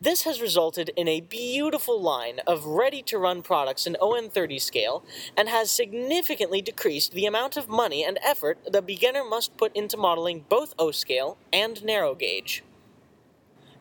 This 0.00 0.24
has 0.24 0.42
resulted 0.42 0.90
in 0.94 1.08
a 1.08 1.22
beautiful 1.22 2.00
line 2.00 2.40
of 2.46 2.66
ready 2.66 3.00
to 3.02 3.18
run 3.18 3.40
products 3.40 3.86
in 3.86 3.96
ON30 4.00 4.60
scale 4.60 5.02
and 5.36 5.48
has 5.48 5.70
significantly 5.70 6.60
decreased 6.60 7.12
the 7.12 7.24
amount 7.24 7.56
of 7.56 7.68
money 7.68 8.04
and 8.04 8.18
effort 8.22 8.58
the 8.70 8.82
beginner 8.82 9.24
must 9.24 9.56
put 9.56 9.74
into 9.74 9.96
modeling 9.96 10.44
both 10.50 10.74
O 10.78 10.90
scale 10.90 11.38
and 11.50 11.82
narrow 11.82 12.14
gauge. 12.14 12.62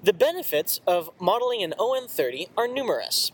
The 0.01 0.13
benefits 0.13 0.79
of 0.87 1.09
modeling 1.19 1.59
in 1.61 1.73
ON30 1.77 2.49
are 2.57 2.67
numerous. 2.67 3.33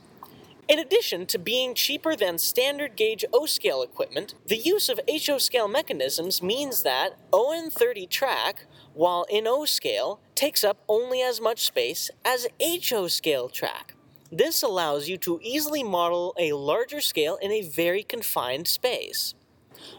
In 0.67 0.79
addition 0.79 1.25
to 1.27 1.37
being 1.37 1.75
cheaper 1.75 2.15
than 2.15 2.37
standard 2.37 2.95
gauge 2.95 3.25
O 3.33 3.45
scale 3.45 3.83
equipment, 3.83 4.33
the 4.47 4.57
use 4.57 4.89
of 4.89 5.01
HO 5.07 5.37
scale 5.37 5.67
mechanisms 5.67 6.41
means 6.41 6.81
that 6.83 7.17
ON30 7.31 8.09
track, 8.09 8.65
while 8.93 9.25
in 9.29 9.47
O 9.47 9.65
scale, 9.65 10.19
takes 10.35 10.63
up 10.63 10.83
only 10.87 11.21
as 11.21 11.41
much 11.41 11.65
space 11.65 12.09
as 12.25 12.47
HO 12.61 13.07
scale 13.07 13.49
track. 13.49 13.95
This 14.31 14.63
allows 14.63 15.09
you 15.09 15.17
to 15.19 15.39
easily 15.43 15.83
model 15.83 16.33
a 16.39 16.53
larger 16.53 17.01
scale 17.01 17.37
in 17.41 17.51
a 17.51 17.61
very 17.61 18.03
confined 18.03 18.67
space. 18.67 19.35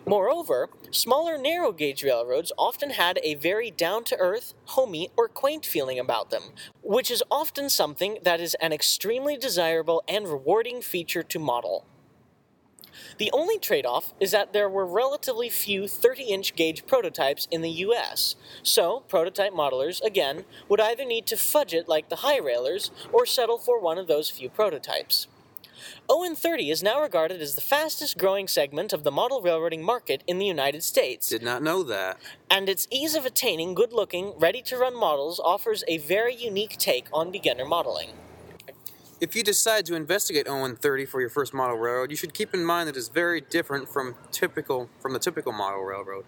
Moreover, 0.07 0.71
smaller 0.91 1.37
narrow 1.37 1.73
gauge 1.73 2.03
railroads 2.03 2.53
often 2.57 2.91
had 2.91 3.19
a 3.23 3.35
very 3.35 3.71
down 3.71 4.05
to 4.05 4.17
earth, 4.17 4.55
homey, 4.67 5.11
or 5.17 5.29
quaint 5.29 5.67
feeling 5.67 5.99
about 5.99 6.31
them, 6.31 6.43
which 6.83 7.11
is 7.11 7.23
often 7.31 7.69
something 7.69 8.19
that 8.23 8.41
is 8.41 8.55
an 8.55 8.73
extremely 8.73 9.37
desirable 9.37 10.03
and 10.09 10.29
rewarding 10.29 10.83
feature 10.83 11.23
to 11.23 11.39
model. 11.39 11.87
The 13.19 13.31
only 13.33 13.59
trade 13.59 13.87
off 13.87 14.13
is 14.21 14.31
that 14.33 14.53
there 14.53 14.69
were 14.69 14.87
relatively 14.87 15.49
few 15.49 15.89
30 15.89 16.25
inch 16.25 16.55
gauge 16.55 16.87
prototypes 16.87 17.49
in 17.51 17.63
the 17.63 17.71
US, 17.87 18.37
so 18.63 19.01
prototype 19.09 19.53
modelers, 19.53 20.03
again, 20.03 20.45
would 20.69 20.81
either 20.81 21.05
need 21.05 21.27
to 21.27 21.37
fudge 21.37 21.75
it 21.75 21.89
like 21.89 22.09
the 22.09 22.17
high 22.17 22.39
railers 22.39 22.91
or 23.13 23.27
settle 23.27 23.59
for 23.59 23.81
one 23.81 23.99
of 23.99 24.07
those 24.07 24.31
few 24.31 24.49
prototypes. 24.49 25.27
ON30 26.09 26.71
is 26.71 26.83
now 26.83 27.01
regarded 27.03 27.41
as 27.41 27.55
the 27.57 27.61
fastest 27.61 28.17
growing 28.17 28.47
segment 28.47 28.93
of 28.93 29.03
the 29.03 29.11
model 29.11 29.41
railroading 29.43 29.83
market 29.83 30.23
in 30.29 30.39
the 30.39 30.47
United 30.47 30.85
States, 30.85 31.29
Did 31.29 31.43
not 31.43 31.63
know 31.63 31.83
that. 31.83 32.19
and 32.51 32.69
its 32.69 32.87
ease 32.91 33.15
of 33.17 33.25
attaining 33.25 33.75
good 33.75 33.93
looking, 33.93 34.33
ready 34.39 34.63
to 34.63 34.77
run 34.79 34.95
models 34.95 35.41
offers 35.41 35.83
a 35.89 35.99
very 35.99 36.35
unique 36.37 36.77
take 36.77 37.07
on 37.13 37.33
beginner 37.33 37.65
modeling. 37.65 38.11
If 39.23 39.37
you 39.37 39.45
decide 39.45 39.87
to 39.87 39.95
investigate 39.95 40.47
ON30 40.47 41.07
for 41.07 41.21
your 41.21 41.31
first 41.31 41.55
model 41.55 41.77
railroad, 41.77 42.11
you 42.11 42.17
should 42.17 42.35
keep 42.35 42.53
in 42.53 42.65
mind 42.65 42.89
that 42.89 42.97
it's 42.97 43.07
very 43.07 43.41
different 43.41 43.89
from 43.89 44.17
typical 44.33 44.91
from 44.99 45.13
the 45.13 45.21
typical 45.21 45.53
model 45.53 45.85
railroad. 45.85 46.25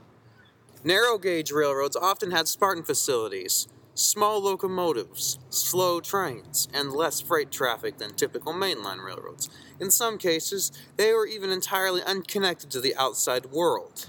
Narrow 0.84 1.18
gauge 1.18 1.50
railroads 1.50 1.96
often 1.96 2.30
had 2.30 2.46
Spartan 2.46 2.84
facilities, 2.84 3.66
small 3.94 4.40
locomotives, 4.40 5.40
slow 5.50 5.98
trains, 5.98 6.68
and 6.72 6.92
less 6.92 7.20
freight 7.20 7.50
traffic 7.50 7.98
than 7.98 8.14
typical 8.14 8.54
mainline 8.54 9.04
railroads. 9.04 9.50
In 9.80 9.90
some 9.90 10.16
cases, 10.16 10.70
they 10.96 11.12
were 11.12 11.26
even 11.26 11.50
entirely 11.50 12.00
unconnected 12.04 12.70
to 12.70 12.80
the 12.80 12.94
outside 12.94 13.46
world. 13.46 14.08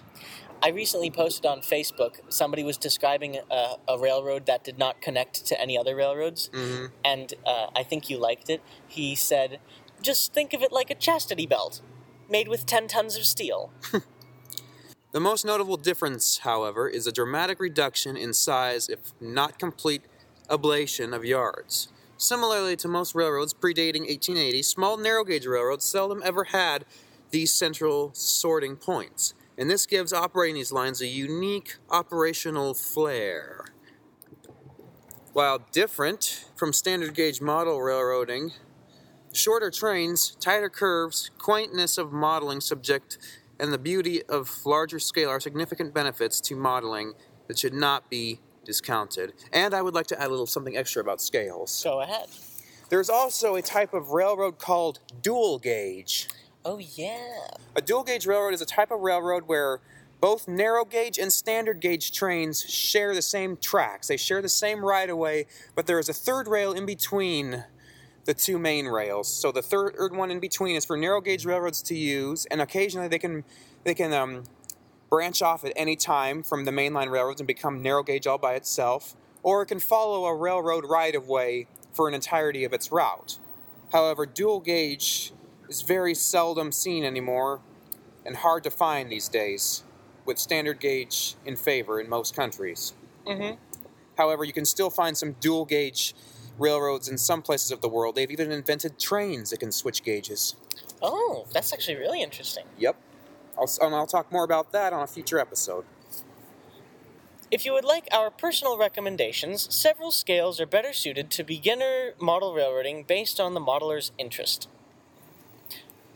I 0.66 0.70
recently 0.70 1.12
posted 1.12 1.46
on 1.46 1.60
Facebook, 1.60 2.22
somebody 2.28 2.64
was 2.64 2.76
describing 2.76 3.38
a, 3.52 3.76
a 3.88 4.00
railroad 4.00 4.48
that 4.48 4.64
did 4.64 4.80
not 4.80 5.00
connect 5.00 5.46
to 5.46 5.62
any 5.62 5.78
other 5.78 5.96
railroads, 5.96 6.50
Mhm. 6.52 6.90
and 7.04 7.32
uh, 7.46 7.68
I 7.76 7.84
think 7.84 8.10
you 8.10 8.18
liked 8.18 8.50
it. 8.50 8.64
He 8.88 9.14
said, 9.14 9.60
just 10.02 10.34
think 10.34 10.54
of 10.54 10.64
it 10.64 10.72
like 10.72 10.90
a 10.90 10.96
chastity 10.96 11.46
belt, 11.46 11.82
made 12.28 12.48
with 12.48 12.66
10 12.66 12.88
tons 12.88 13.16
of 13.16 13.26
steel. 13.28 13.72
The 15.12 15.22
most 15.22 15.46
notable 15.46 15.78
difference, 15.78 16.40
however, 16.40 16.90
is 16.90 17.08
a 17.08 17.12
dramatic 17.12 17.62
reduction 17.62 18.18
in 18.18 18.34
size, 18.34 18.90
if 18.90 19.14
not 19.22 19.58
complete 19.58 20.02
ablation 20.50 21.16
of 21.16 21.24
yards. 21.24 21.88
Similarly 22.18 22.76
to 22.76 22.90
most 22.90 23.16
railroads 23.16 23.54
predating 23.54 24.02
1880, 24.10 24.62
small 24.64 24.98
narrow 24.98 25.24
gauge 25.24 25.46
railroads 25.46 25.86
seldom 25.86 26.22
ever 26.26 26.44
had 26.46 26.84
these 27.30 27.54
central 27.54 28.10
sorting 28.14 28.76
points, 28.76 29.34
and 29.58 29.70
this 29.70 29.86
gives 29.86 30.14
operating 30.14 30.56
these 30.56 30.72
lines 30.72 31.02
a 31.02 31.08
unique 31.08 31.78
operational 31.90 32.74
flair. 32.74 33.66
While 35.34 35.60
different 35.72 36.46
from 36.56 36.72
standard 36.72 37.14
gauge 37.14 37.42
model 37.42 37.82
railroading, 37.82 38.52
shorter 39.34 39.70
trains, 39.70 40.38
tighter 40.40 40.70
curves, 40.70 41.32
quaintness 41.38 41.98
of 41.98 42.12
modeling 42.14 42.62
subject 42.62 43.18
and 43.60 43.72
the 43.72 43.78
beauty 43.78 44.24
of 44.24 44.66
larger 44.66 45.00
scale 45.00 45.30
are 45.30 45.40
significant 45.40 45.94
benefits 45.94 46.40
to 46.42 46.56
modeling 46.56 47.14
that 47.48 47.60
should 47.60 47.74
not 47.74 48.10
be 48.10 48.40
discounted. 48.66 49.34
And 49.54 49.74
I 49.74 49.82
would 49.82 49.94
like 49.94 50.08
to 50.08 50.20
add 50.20 50.28
a 50.28 50.30
little 50.30 50.48
something 50.48 50.76
extra 50.76 51.02
about 51.02 51.22
scales. 51.22 51.82
Go 51.84 52.02
ahead. 52.02 52.28
There's 52.90 53.10
also 53.10 53.56
a 53.56 53.62
type 53.62 53.94
of 53.94 54.10
railroad 54.10 54.60
called 54.60 55.00
dual 55.22 55.60
gauge. 55.60 56.28
Oh, 56.68 56.80
yeah. 56.80 57.48
A 57.76 57.82
dual 57.82 58.04
gauge 58.04 58.26
railroad 58.26 58.56
is 58.56 58.62
a 58.62 58.66
type 58.66 58.90
of 58.90 59.02
railroad 59.02 59.44
where 59.46 59.82
both 60.20 60.48
narrow 60.48 60.84
gauge 60.84 61.20
and 61.20 61.32
standard 61.32 61.80
gauge 61.80 62.12
trains 62.12 62.68
share 62.68 63.14
the 63.14 63.22
same 63.22 63.56
tracks. 63.56 64.08
They 64.08 64.18
share 64.18 64.42
the 64.42 64.50
same 64.50 64.84
right 64.84 65.08
of 65.08 65.18
way, 65.20 65.46
but 65.76 65.86
there 65.86 66.00
is 66.00 66.10
a 66.10 66.14
third 66.14 66.48
rail 66.48 66.74
in 66.74 66.88
between 66.88 67.66
the 68.24 68.34
two 68.34 68.58
main 68.58 68.88
rails. 68.88 69.32
So 69.32 69.52
the 69.52 69.62
third 69.62 70.16
one 70.16 70.32
in 70.32 70.40
between 70.40 70.76
is 70.76 70.86
for 70.86 70.98
narrow 70.98 71.22
gauge 71.22 71.46
railroads 71.46 71.84
to 71.84 71.96
use, 71.96 72.48
and 72.48 72.60
occasionally 72.60 73.10
they 73.10 73.20
can 73.20 73.44
they 73.84 73.94
can 73.94 74.12
um, 74.12 74.46
branch 75.12 75.44
off 75.44 75.64
at 75.64 75.74
any 75.76 75.96
time 75.96 76.42
from 76.42 76.66
the 76.66 76.72
mainline 76.72 77.12
railroads 77.12 77.40
and 77.40 77.46
become 77.46 77.84
narrow 77.84 78.02
gauge 78.02 78.26
all 78.26 78.40
by 78.40 78.56
itself, 78.56 79.16
or 79.44 79.62
it 79.62 79.68
can 79.68 79.80
follow 79.80 80.26
a 80.26 80.36
railroad 80.36 80.86
right 80.90 81.14
of 81.14 81.28
way 81.28 81.68
for 81.94 82.08
an 82.08 82.16
entirety 82.16 82.64
of 82.64 82.74
its 82.74 82.92
route. 82.92 83.38
However, 83.92 84.26
dual 84.26 84.60
gauge 84.60 85.32
is 85.76 85.82
very 85.82 86.16
seldom 86.16 86.72
seen 86.72 87.04
anymore 87.04 87.60
and 88.26 88.38
hard 88.38 88.64
to 88.64 88.72
find 88.72 89.12
these 89.12 89.28
days, 89.28 89.84
with 90.26 90.40
standard 90.40 90.80
gauge 90.80 91.36
in 91.46 91.56
favor 91.56 92.00
in 92.00 92.10
most 92.10 92.36
countries. 92.36 92.94
Mm-hmm. 93.28 93.56
However, 94.18 94.46
you 94.46 94.54
can 94.54 94.66
still 94.66 94.90
find 94.90 95.18
some 95.18 95.34
dual 95.34 95.66
gauge 95.66 96.16
railroads 96.58 97.10
in 97.10 97.18
some 97.18 97.42
places 97.42 97.72
of 97.72 97.82
the 97.82 97.90
world. 97.90 98.16
They've 98.16 98.32
even 98.32 98.52
invented 98.52 98.98
trains 98.98 99.50
that 99.50 99.60
can 99.60 99.72
switch 99.74 100.02
gauges. 100.02 100.56
Oh, 101.02 101.46
that's 101.52 101.74
actually 101.74 101.98
really 101.98 102.22
interesting. 102.22 102.64
Yep. 102.78 102.96
I'll, 103.58 103.70
and 103.82 103.94
I'll 103.94 104.08
talk 104.08 104.32
more 104.32 104.46
about 104.46 104.72
that 104.72 104.94
on 104.94 105.04
a 105.04 105.08
future 105.08 105.40
episode. 105.40 105.84
If 107.52 107.66
you 107.66 107.74
would 107.74 107.86
like 107.86 108.08
our 108.12 108.32
personal 108.32 108.78
recommendations, 108.78 109.74
several 109.74 110.12
scales 110.12 110.60
are 110.62 110.66
better 110.66 110.94
suited 110.94 111.30
to 111.32 111.44
beginner 111.44 112.14
model 112.20 112.54
railroading 112.54 113.04
based 113.04 113.40
on 113.40 113.54
the 113.54 113.60
modeler's 113.60 114.14
interest. 114.18 114.70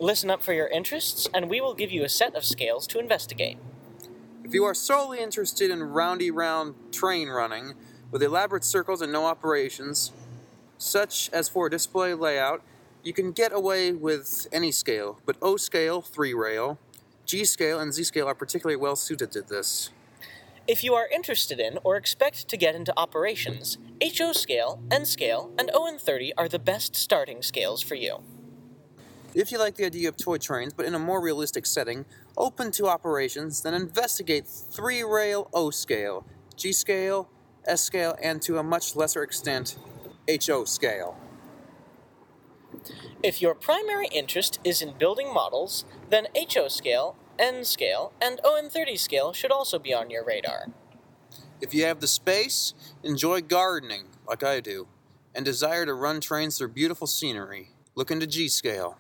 Listen 0.02 0.30
up 0.30 0.42
for 0.42 0.54
your 0.54 0.68
interests, 0.68 1.28
and 1.34 1.50
we 1.50 1.60
will 1.60 1.74
give 1.74 1.92
you 1.92 2.06
a 2.06 2.10
set 2.10 2.34
of 2.34 2.46
scales 2.46 2.88
to 2.88 3.00
investigate. 3.00 3.58
If 4.46 4.54
you 4.54 4.64
are 4.64 4.74
solely 4.74 5.20
interested 5.20 5.70
in 5.70 5.84
roundy 5.84 6.32
round 6.32 6.76
train 6.94 7.28
running 7.28 7.74
with 8.10 8.24
elaborate 8.24 8.64
circles 8.64 9.02
and 9.02 9.12
no 9.12 9.26
operations, 9.26 10.14
such 10.78 11.30
as 11.34 11.50
for 11.50 11.68
a 11.68 11.70
display 11.70 12.14
layout, 12.14 12.64
you 13.04 13.12
can 13.12 13.34
get 13.34 13.52
away 13.52 13.92
with 13.92 14.48
any 14.54 14.72
scale, 14.72 15.20
but 15.26 15.36
O 15.42 15.58
scale, 15.58 16.02
3 16.02 16.34
rail, 16.34 16.80
G 17.26 17.44
scale, 17.44 17.80
and 17.82 17.94
Z 17.94 18.06
scale 18.06 18.28
are 18.28 18.34
particularly 18.34 18.78
well 18.78 18.96
suited 18.96 19.34
to 19.34 19.42
this. 19.42 19.90
If 20.66 20.82
you 20.82 20.94
are 20.94 21.10
interested 21.14 21.60
in 21.60 21.78
or 21.84 21.98
expect 21.98 22.48
to 22.48 22.56
get 22.56 22.74
into 22.74 22.94
operations, 22.98 23.78
HO 24.02 24.32
scale, 24.32 24.82
N 24.90 25.04
scale, 25.04 25.52
and 25.58 25.70
ON30 25.74 26.32
are 26.38 26.48
the 26.48 26.58
best 26.58 26.96
starting 26.96 27.42
scales 27.42 27.82
for 27.82 27.96
you. 27.96 28.24
If 29.36 29.52
you 29.52 29.60
like 29.60 29.76
the 29.76 29.86
idea 29.86 30.10
of 30.10 30.18
toy 30.18 30.38
trains, 30.40 30.74
but 30.74 30.88
in 30.88 30.96
a 30.96 31.00
more 31.00 31.22
realistic 31.22 31.68
setting, 31.68 32.06
open 32.36 32.72
to 32.72 32.88
operations, 32.88 33.62
then 33.62 33.76
investigate 33.76 34.48
3 34.48 35.04
rail 35.04 35.50
O 35.54 35.70
scale, 35.70 36.26
G 36.56 36.74
scale, 36.74 37.30
S 37.66 37.84
scale, 37.84 38.16
and 38.22 38.42
to 38.42 38.58
a 38.58 38.64
much 38.64 38.96
lesser 38.96 39.22
extent, 39.22 39.78
HO 40.28 40.66
scale. 40.66 41.16
If 43.22 43.42
your 43.42 43.54
primary 43.54 44.08
interest 44.08 44.60
is 44.64 44.82
in 44.82 44.98
building 44.98 45.32
models, 45.32 45.86
then 46.10 46.28
HO 46.36 46.68
scale, 46.68 47.16
N 47.38 47.64
scale, 47.64 48.14
and 48.20 48.40
ON30 48.44 48.98
scale 48.98 49.32
should 49.34 49.52
also 49.52 49.78
be 49.78 49.94
on 49.94 50.10
your 50.10 50.26
radar. 50.26 50.68
If 51.62 51.74
you 51.74 51.86
have 51.86 52.00
the 52.00 52.08
space, 52.08 52.74
enjoy 53.04 53.42
gardening, 53.42 54.06
like 54.28 54.44
I 54.44 54.60
do, 54.60 54.88
and 55.36 55.46
desire 55.46 55.86
to 55.86 55.94
run 55.94 56.20
trains 56.20 56.58
through 56.58 56.70
beautiful 56.70 57.06
scenery, 57.06 57.72
look 57.94 58.10
into 58.10 58.26
G 58.26 58.48
scale. 58.48 58.98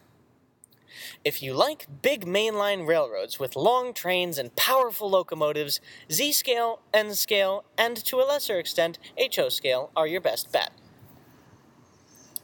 If 1.25 1.43
you 1.43 1.53
like 1.53 2.01
big 2.01 2.25
mainline 2.25 2.87
railroads 2.87 3.39
with 3.39 3.57
long 3.57 3.93
trains 3.93 4.37
and 4.37 4.55
powerful 4.55 5.09
locomotives, 5.09 5.81
Z 6.09 6.31
scale, 6.31 6.79
N 6.93 7.13
scale, 7.13 7.65
and 7.77 7.97
to 8.05 8.17
a 8.17 8.25
lesser 8.25 8.57
extent, 8.57 8.97
HO 9.35 9.49
scale 9.49 9.91
are 9.97 10.07
your 10.07 10.21
best 10.21 10.51
bet. 10.53 10.71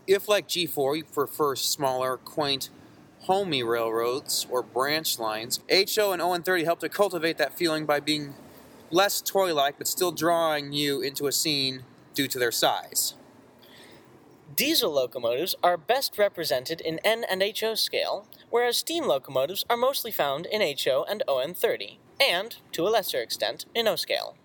If, 0.05 0.27
like 0.27 0.49
G4, 0.49 0.97
you 0.97 1.03
prefer 1.05 1.55
smaller, 1.55 2.17
quaint, 2.17 2.69
homey 3.21 3.63
railroads 3.63 4.45
or 4.51 4.61
branch 4.61 5.19
lines, 5.19 5.59
HO 5.69 6.11
and 6.11 6.21
ON30 6.21 6.65
help 6.65 6.79
to 6.81 6.89
cultivate 6.89 7.37
that 7.37 7.57
feeling 7.57 7.85
by 7.85 8.01
being 8.01 8.35
less 8.91 9.21
toy 9.21 9.53
like 9.53 9.77
but 9.77 9.87
still 9.87 10.11
drawing 10.11 10.73
you 10.73 11.01
into 11.01 11.27
a 11.27 11.31
scene 11.31 11.83
due 12.13 12.27
to 12.27 12.37
their 12.37 12.51
size. 12.51 13.15
Diesel 14.55 14.91
locomotives 14.91 15.53
are 15.61 15.75
best 15.75 16.17
represented 16.17 16.79
in 16.79 16.99
N 16.99 17.25
and 17.29 17.43
HO 17.59 17.75
scale, 17.75 18.25
whereas 18.49 18.77
steam 18.77 19.05
locomotives 19.05 19.65
are 19.69 19.75
mostly 19.75 20.11
found 20.11 20.45
in 20.45 20.61
HO 20.61 21.05
and 21.09 21.23
ON30, 21.27 21.97
and, 22.21 22.55
to 22.71 22.87
a 22.87 22.89
lesser 22.89 23.19
extent, 23.19 23.65
in 23.75 23.85
O 23.85 23.97
scale. 23.97 24.37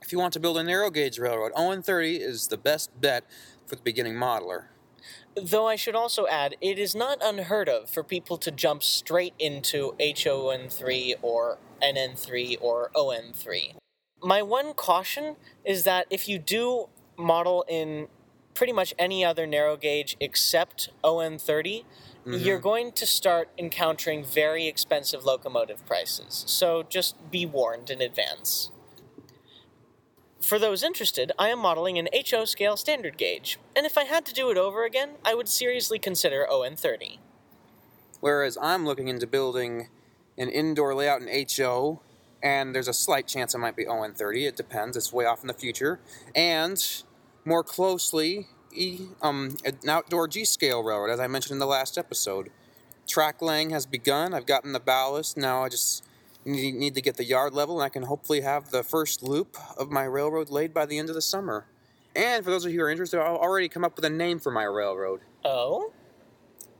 If 0.00 0.12
you 0.12 0.18
want 0.18 0.34
to 0.34 0.40
build 0.40 0.58
a 0.58 0.62
narrow 0.62 0.88
gauge 0.90 1.18
railroad, 1.18 1.52
ON30 1.54 2.20
is 2.20 2.46
the 2.46 2.56
best 2.56 3.00
bet 3.00 3.24
for 3.66 3.74
the 3.74 3.82
beginning 3.82 4.14
modeler. 4.14 4.66
Though 5.34 5.66
I 5.66 5.74
should 5.74 5.96
also 5.96 6.28
add, 6.28 6.54
it 6.60 6.78
is 6.78 6.94
not 6.94 7.18
unheard 7.20 7.68
of 7.68 7.90
for 7.90 8.04
people 8.04 8.36
to 8.38 8.52
jump 8.52 8.84
straight 8.84 9.34
into 9.40 9.96
HON3 9.98 11.14
or 11.22 11.58
NN3 11.82 12.58
or 12.60 12.90
ON3. 12.94 13.74
My 14.22 14.42
one 14.42 14.74
caution 14.74 15.36
is 15.64 15.82
that 15.84 16.06
if 16.08 16.28
you 16.28 16.38
do 16.38 16.88
model 17.16 17.64
in 17.68 18.08
pretty 18.54 18.72
much 18.72 18.94
any 18.98 19.24
other 19.24 19.46
narrow 19.46 19.76
gauge 19.76 20.16
except 20.20 20.90
ON30, 21.02 21.84
mm-hmm. 22.26 22.34
you're 22.34 22.58
going 22.58 22.92
to 22.92 23.06
start 23.06 23.48
encountering 23.58 24.24
very 24.24 24.66
expensive 24.66 25.24
locomotive 25.24 25.84
prices. 25.86 26.44
So 26.46 26.82
just 26.82 27.30
be 27.30 27.44
warned 27.44 27.90
in 27.90 28.00
advance. 28.00 28.70
For 30.40 30.58
those 30.58 30.82
interested, 30.82 31.32
I 31.38 31.48
am 31.48 31.58
modeling 31.58 31.98
an 31.98 32.08
HO 32.30 32.44
scale 32.44 32.76
standard 32.76 33.16
gauge, 33.16 33.58
and 33.74 33.86
if 33.86 33.96
I 33.96 34.04
had 34.04 34.26
to 34.26 34.34
do 34.34 34.50
it 34.50 34.58
over 34.58 34.84
again, 34.84 35.12
I 35.24 35.34
would 35.34 35.48
seriously 35.48 35.98
consider 35.98 36.46
ON30. 36.50 37.18
Whereas 38.20 38.58
I'm 38.60 38.84
looking 38.84 39.08
into 39.08 39.26
building 39.26 39.88
an 40.36 40.50
indoor 40.50 40.94
layout 40.94 41.22
in 41.22 41.46
HO, 41.56 42.02
and 42.42 42.74
there's 42.74 42.88
a 42.88 42.92
slight 42.92 43.26
chance 43.26 43.54
it 43.54 43.58
might 43.58 43.74
be 43.74 43.86
ON30. 43.86 44.46
It 44.46 44.56
depends. 44.56 44.98
It's 44.98 45.12
way 45.12 45.24
off 45.24 45.40
in 45.40 45.46
the 45.46 45.54
future. 45.54 46.00
And 46.34 46.78
more 47.44 47.62
closely, 47.62 48.48
E- 48.72 49.08
um, 49.22 49.56
an 49.64 49.78
outdoor 49.88 50.26
G 50.28 50.44
scale 50.44 50.82
railroad, 50.82 51.10
as 51.10 51.20
I 51.20 51.26
mentioned 51.26 51.52
in 51.52 51.58
the 51.58 51.66
last 51.66 51.96
episode. 51.96 52.50
Track 53.06 53.40
laying 53.40 53.70
has 53.70 53.86
begun. 53.86 54.34
I've 54.34 54.46
gotten 54.46 54.72
the 54.72 54.80
ballast. 54.80 55.36
Now 55.36 55.62
I 55.62 55.68
just 55.68 56.04
need, 56.44 56.74
need 56.74 56.94
to 56.94 57.00
get 57.00 57.16
the 57.16 57.24
yard 57.24 57.54
level, 57.54 57.80
and 57.80 57.84
I 57.84 57.88
can 57.88 58.04
hopefully 58.04 58.40
have 58.40 58.70
the 58.70 58.82
first 58.82 59.22
loop 59.22 59.56
of 59.76 59.90
my 59.90 60.04
railroad 60.04 60.50
laid 60.50 60.74
by 60.74 60.86
the 60.86 60.98
end 60.98 61.08
of 61.08 61.14
the 61.14 61.22
summer. 61.22 61.66
And 62.16 62.44
for 62.44 62.50
those 62.50 62.64
of 62.64 62.72
you 62.72 62.78
who 62.78 62.84
are 62.84 62.90
interested, 62.90 63.20
I'll 63.20 63.36
already 63.36 63.68
come 63.68 63.84
up 63.84 63.96
with 63.96 64.04
a 64.04 64.10
name 64.10 64.38
for 64.38 64.50
my 64.50 64.64
railroad. 64.64 65.20
Oh? 65.44 65.92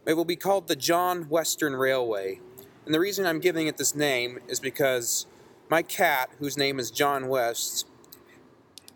It 0.06 0.14
will 0.14 0.24
be 0.24 0.36
called 0.36 0.68
the 0.68 0.76
John 0.76 1.28
Western 1.28 1.74
Railway. 1.74 2.40
And 2.84 2.94
the 2.94 3.00
reason 3.00 3.26
I'm 3.26 3.40
giving 3.40 3.66
it 3.66 3.76
this 3.76 3.94
name 3.94 4.38
is 4.48 4.60
because 4.60 5.26
my 5.68 5.82
cat, 5.82 6.30
whose 6.38 6.56
name 6.56 6.78
is 6.78 6.90
John 6.90 7.28
West, 7.28 7.86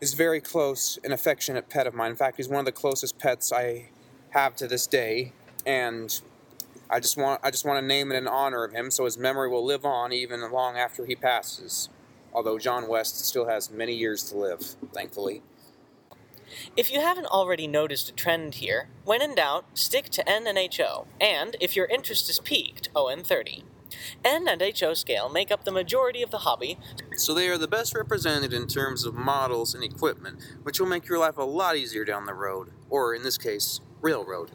is 0.00 0.14
very 0.14 0.40
close 0.40 0.98
and 1.02 1.12
affectionate 1.12 1.68
pet 1.68 1.86
of 1.86 1.94
mine. 1.94 2.10
In 2.10 2.16
fact, 2.16 2.36
he's 2.36 2.48
one 2.48 2.60
of 2.60 2.66
the 2.66 2.72
closest 2.72 3.18
pets 3.18 3.52
I 3.52 3.88
have 4.30 4.54
to 4.56 4.66
this 4.68 4.86
day, 4.86 5.32
and 5.66 6.20
I 6.90 7.00
just 7.00 7.16
want 7.16 7.40
I 7.42 7.50
just 7.50 7.64
want 7.64 7.80
to 7.80 7.86
name 7.86 8.12
it 8.12 8.16
in 8.16 8.28
honor 8.28 8.64
of 8.64 8.72
him 8.72 8.90
so 8.90 9.04
his 9.04 9.18
memory 9.18 9.48
will 9.48 9.64
live 9.64 9.84
on 9.84 10.12
even 10.12 10.40
long 10.50 10.76
after 10.76 11.04
he 11.04 11.14
passes. 11.14 11.88
Although 12.32 12.58
John 12.58 12.88
West 12.88 13.24
still 13.24 13.46
has 13.46 13.70
many 13.70 13.94
years 13.94 14.22
to 14.24 14.36
live, 14.36 14.76
thankfully. 14.92 15.42
If 16.76 16.90
you 16.90 17.00
haven't 17.00 17.26
already 17.26 17.66
noticed 17.66 18.08
a 18.08 18.12
trend 18.12 18.56
here, 18.56 18.88
when 19.04 19.20
in 19.20 19.34
doubt, 19.34 19.66
stick 19.74 20.08
to 20.10 20.28
N 20.28 20.46
and 20.46 20.58
HO, 20.74 21.06
and 21.20 21.56
if 21.60 21.76
your 21.76 21.86
interest 21.86 22.30
is 22.30 22.38
piqued, 22.38 22.92
ON30. 22.94 23.64
N 24.24 24.48
and 24.48 24.62
HO 24.78 24.94
scale 24.94 25.28
make 25.28 25.50
up 25.50 25.64
the 25.64 25.72
majority 25.72 26.22
of 26.22 26.30
the 26.30 26.38
hobby, 26.38 26.78
So 27.16 27.34
they 27.34 27.48
are 27.48 27.58
the 27.58 27.68
best 27.68 27.94
represented 27.94 28.52
in 28.52 28.66
terms 28.66 29.04
of 29.04 29.14
models 29.14 29.74
and 29.74 29.82
equipment, 29.82 30.40
which 30.62 30.78
will 30.78 30.86
make 30.86 31.08
your 31.08 31.18
life 31.18 31.36
a 31.36 31.42
lot 31.42 31.76
easier 31.76 32.04
down 32.04 32.26
the 32.26 32.34
road, 32.34 32.70
or 32.90 33.14
in 33.14 33.22
this 33.22 33.38
case, 33.38 33.80
railroad. 34.00 34.50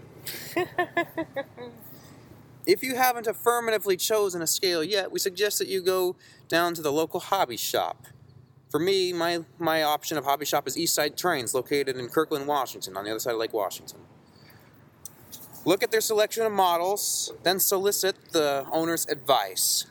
if 2.65 2.81
you 2.83 2.95
haven't 2.95 3.27
affirmatively 3.27 3.97
chosen 3.97 4.41
a 4.41 4.47
scale 4.47 4.83
yet, 4.83 5.11
we 5.11 5.19
suggest 5.19 5.59
that 5.59 5.67
you 5.67 5.81
go 5.81 6.15
down 6.47 6.73
to 6.73 6.81
the 6.81 6.91
local 6.91 7.19
hobby 7.19 7.57
shop. 7.57 8.05
For 8.69 8.79
me, 8.79 9.13
my, 9.13 9.41
my 9.59 9.83
option 9.83 10.17
of 10.17 10.25
hobby 10.25 10.45
shop 10.45 10.67
is 10.67 10.75
Eastside 10.75 11.15
Trains, 11.15 11.53
located 11.53 11.97
in 11.97 12.07
Kirkland, 12.09 12.47
Washington, 12.47 12.97
on 12.97 13.03
the 13.03 13.11
other 13.11 13.19
side 13.19 13.33
of 13.33 13.39
Lake 13.39 13.53
Washington. 13.53 13.99
Look 15.65 15.81
at 15.81 15.91
their 15.91 16.01
selection 16.01 16.45
of 16.45 16.51
models, 16.51 17.31
then 17.43 17.59
solicit 17.59 18.15
the 18.31 18.65
owner's 18.71 19.05
advice. 19.07 19.85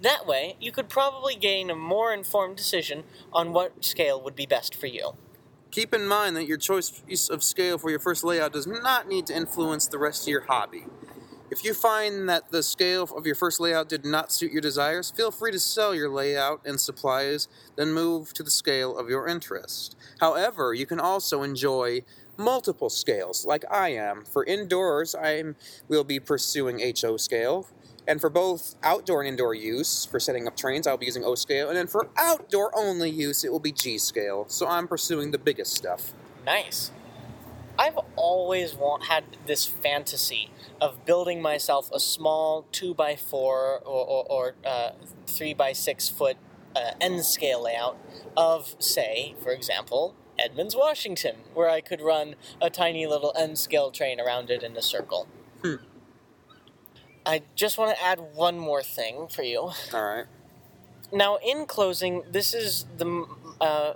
That 0.00 0.26
way, 0.26 0.56
you 0.60 0.70
could 0.70 0.88
probably 0.88 1.34
gain 1.34 1.68
a 1.68 1.74
more 1.74 2.12
informed 2.12 2.56
decision 2.56 3.02
on 3.32 3.52
what 3.52 3.84
scale 3.84 4.22
would 4.22 4.36
be 4.36 4.46
best 4.46 4.74
for 4.74 4.86
you. 4.86 5.16
Keep 5.72 5.94
in 5.94 6.06
mind 6.06 6.36
that 6.36 6.46
your 6.46 6.58
choice 6.58 7.28
of 7.28 7.42
scale 7.42 7.76
for 7.76 7.90
your 7.90 7.98
first 7.98 8.22
layout 8.22 8.52
does 8.52 8.66
not 8.66 9.08
need 9.08 9.26
to 9.26 9.36
influence 9.36 9.88
the 9.88 9.98
rest 9.98 10.22
of 10.22 10.28
your 10.28 10.42
hobby. 10.42 10.84
If 11.50 11.64
you 11.64 11.74
find 11.74 12.28
that 12.28 12.50
the 12.50 12.62
scale 12.62 13.04
of 13.16 13.24
your 13.24 13.34
first 13.34 13.60
layout 13.60 13.88
did 13.88 14.04
not 14.04 14.32
suit 14.32 14.52
your 14.52 14.60
desires, 14.60 15.12
feel 15.12 15.30
free 15.30 15.52
to 15.52 15.60
sell 15.60 15.94
your 15.94 16.08
layout 16.08 16.60
and 16.64 16.80
supplies, 16.80 17.46
then 17.76 17.92
move 17.92 18.32
to 18.34 18.42
the 18.42 18.50
scale 18.50 18.96
of 18.98 19.08
your 19.08 19.28
interest. 19.28 19.96
However, 20.20 20.74
you 20.74 20.86
can 20.86 20.98
also 20.98 21.42
enjoy 21.42 22.02
multiple 22.36 22.90
scales, 22.90 23.44
like 23.44 23.64
I 23.70 23.90
am. 23.90 24.24
For 24.24 24.44
indoors, 24.44 25.14
I 25.14 25.42
will 25.88 26.04
be 26.04 26.20
pursuing 26.20 26.80
HO 27.00 27.16
scale, 27.16 27.66
and 28.06 28.20
for 28.20 28.30
both 28.30 28.76
outdoor 28.82 29.22
and 29.22 29.28
indoor 29.28 29.54
use, 29.54 30.04
for 30.04 30.20
setting 30.20 30.46
up 30.46 30.56
trains, 30.56 30.86
I'll 30.86 30.96
be 30.96 31.06
using 31.06 31.24
O 31.24 31.34
scale, 31.34 31.68
and 31.68 31.76
then 31.76 31.86
for 31.86 32.08
outdoor 32.16 32.76
only 32.76 33.10
use, 33.10 33.44
it 33.44 33.50
will 33.50 33.60
be 33.60 33.72
G 33.72 33.98
scale. 33.98 34.44
So 34.48 34.66
I'm 34.66 34.86
pursuing 34.86 35.30
the 35.30 35.38
biggest 35.38 35.74
stuff. 35.74 36.12
Nice. 36.44 36.92
I've 37.78 37.98
always 38.14 38.74
want, 38.74 39.04
had 39.04 39.24
this 39.46 39.66
fantasy 39.66 40.50
of 40.80 41.04
building 41.04 41.42
myself 41.42 41.90
a 41.92 42.00
small 42.00 42.64
2x4 42.72 43.32
or, 43.32 43.80
or, 43.84 44.26
or 44.30 44.54
uh, 44.64 44.90
3x6 45.26 46.10
foot 46.10 46.36
uh, 46.74 46.92
N 47.00 47.22
scale 47.22 47.64
layout 47.64 47.98
of, 48.36 48.76
say, 48.78 49.34
for 49.42 49.50
example, 49.52 50.14
Edmonds, 50.38 50.76
Washington, 50.76 51.36
where 51.54 51.68
I 51.68 51.80
could 51.80 52.00
run 52.00 52.34
a 52.60 52.70
tiny 52.70 53.06
little 53.06 53.32
N 53.36 53.56
scale 53.56 53.90
train 53.90 54.20
around 54.20 54.50
it 54.50 54.62
in 54.62 54.76
a 54.76 54.82
circle. 54.82 55.26
Hmm. 55.62 55.76
I 57.24 57.42
just 57.56 57.76
want 57.76 57.96
to 57.96 58.02
add 58.02 58.20
one 58.34 58.58
more 58.58 58.82
thing 58.82 59.26
for 59.28 59.42
you. 59.42 59.70
All 59.92 60.04
right. 60.04 60.26
Now, 61.12 61.38
in 61.44 61.66
closing, 61.66 62.22
this 62.30 62.54
is 62.54 62.86
the 62.96 63.26
uh, 63.60 63.94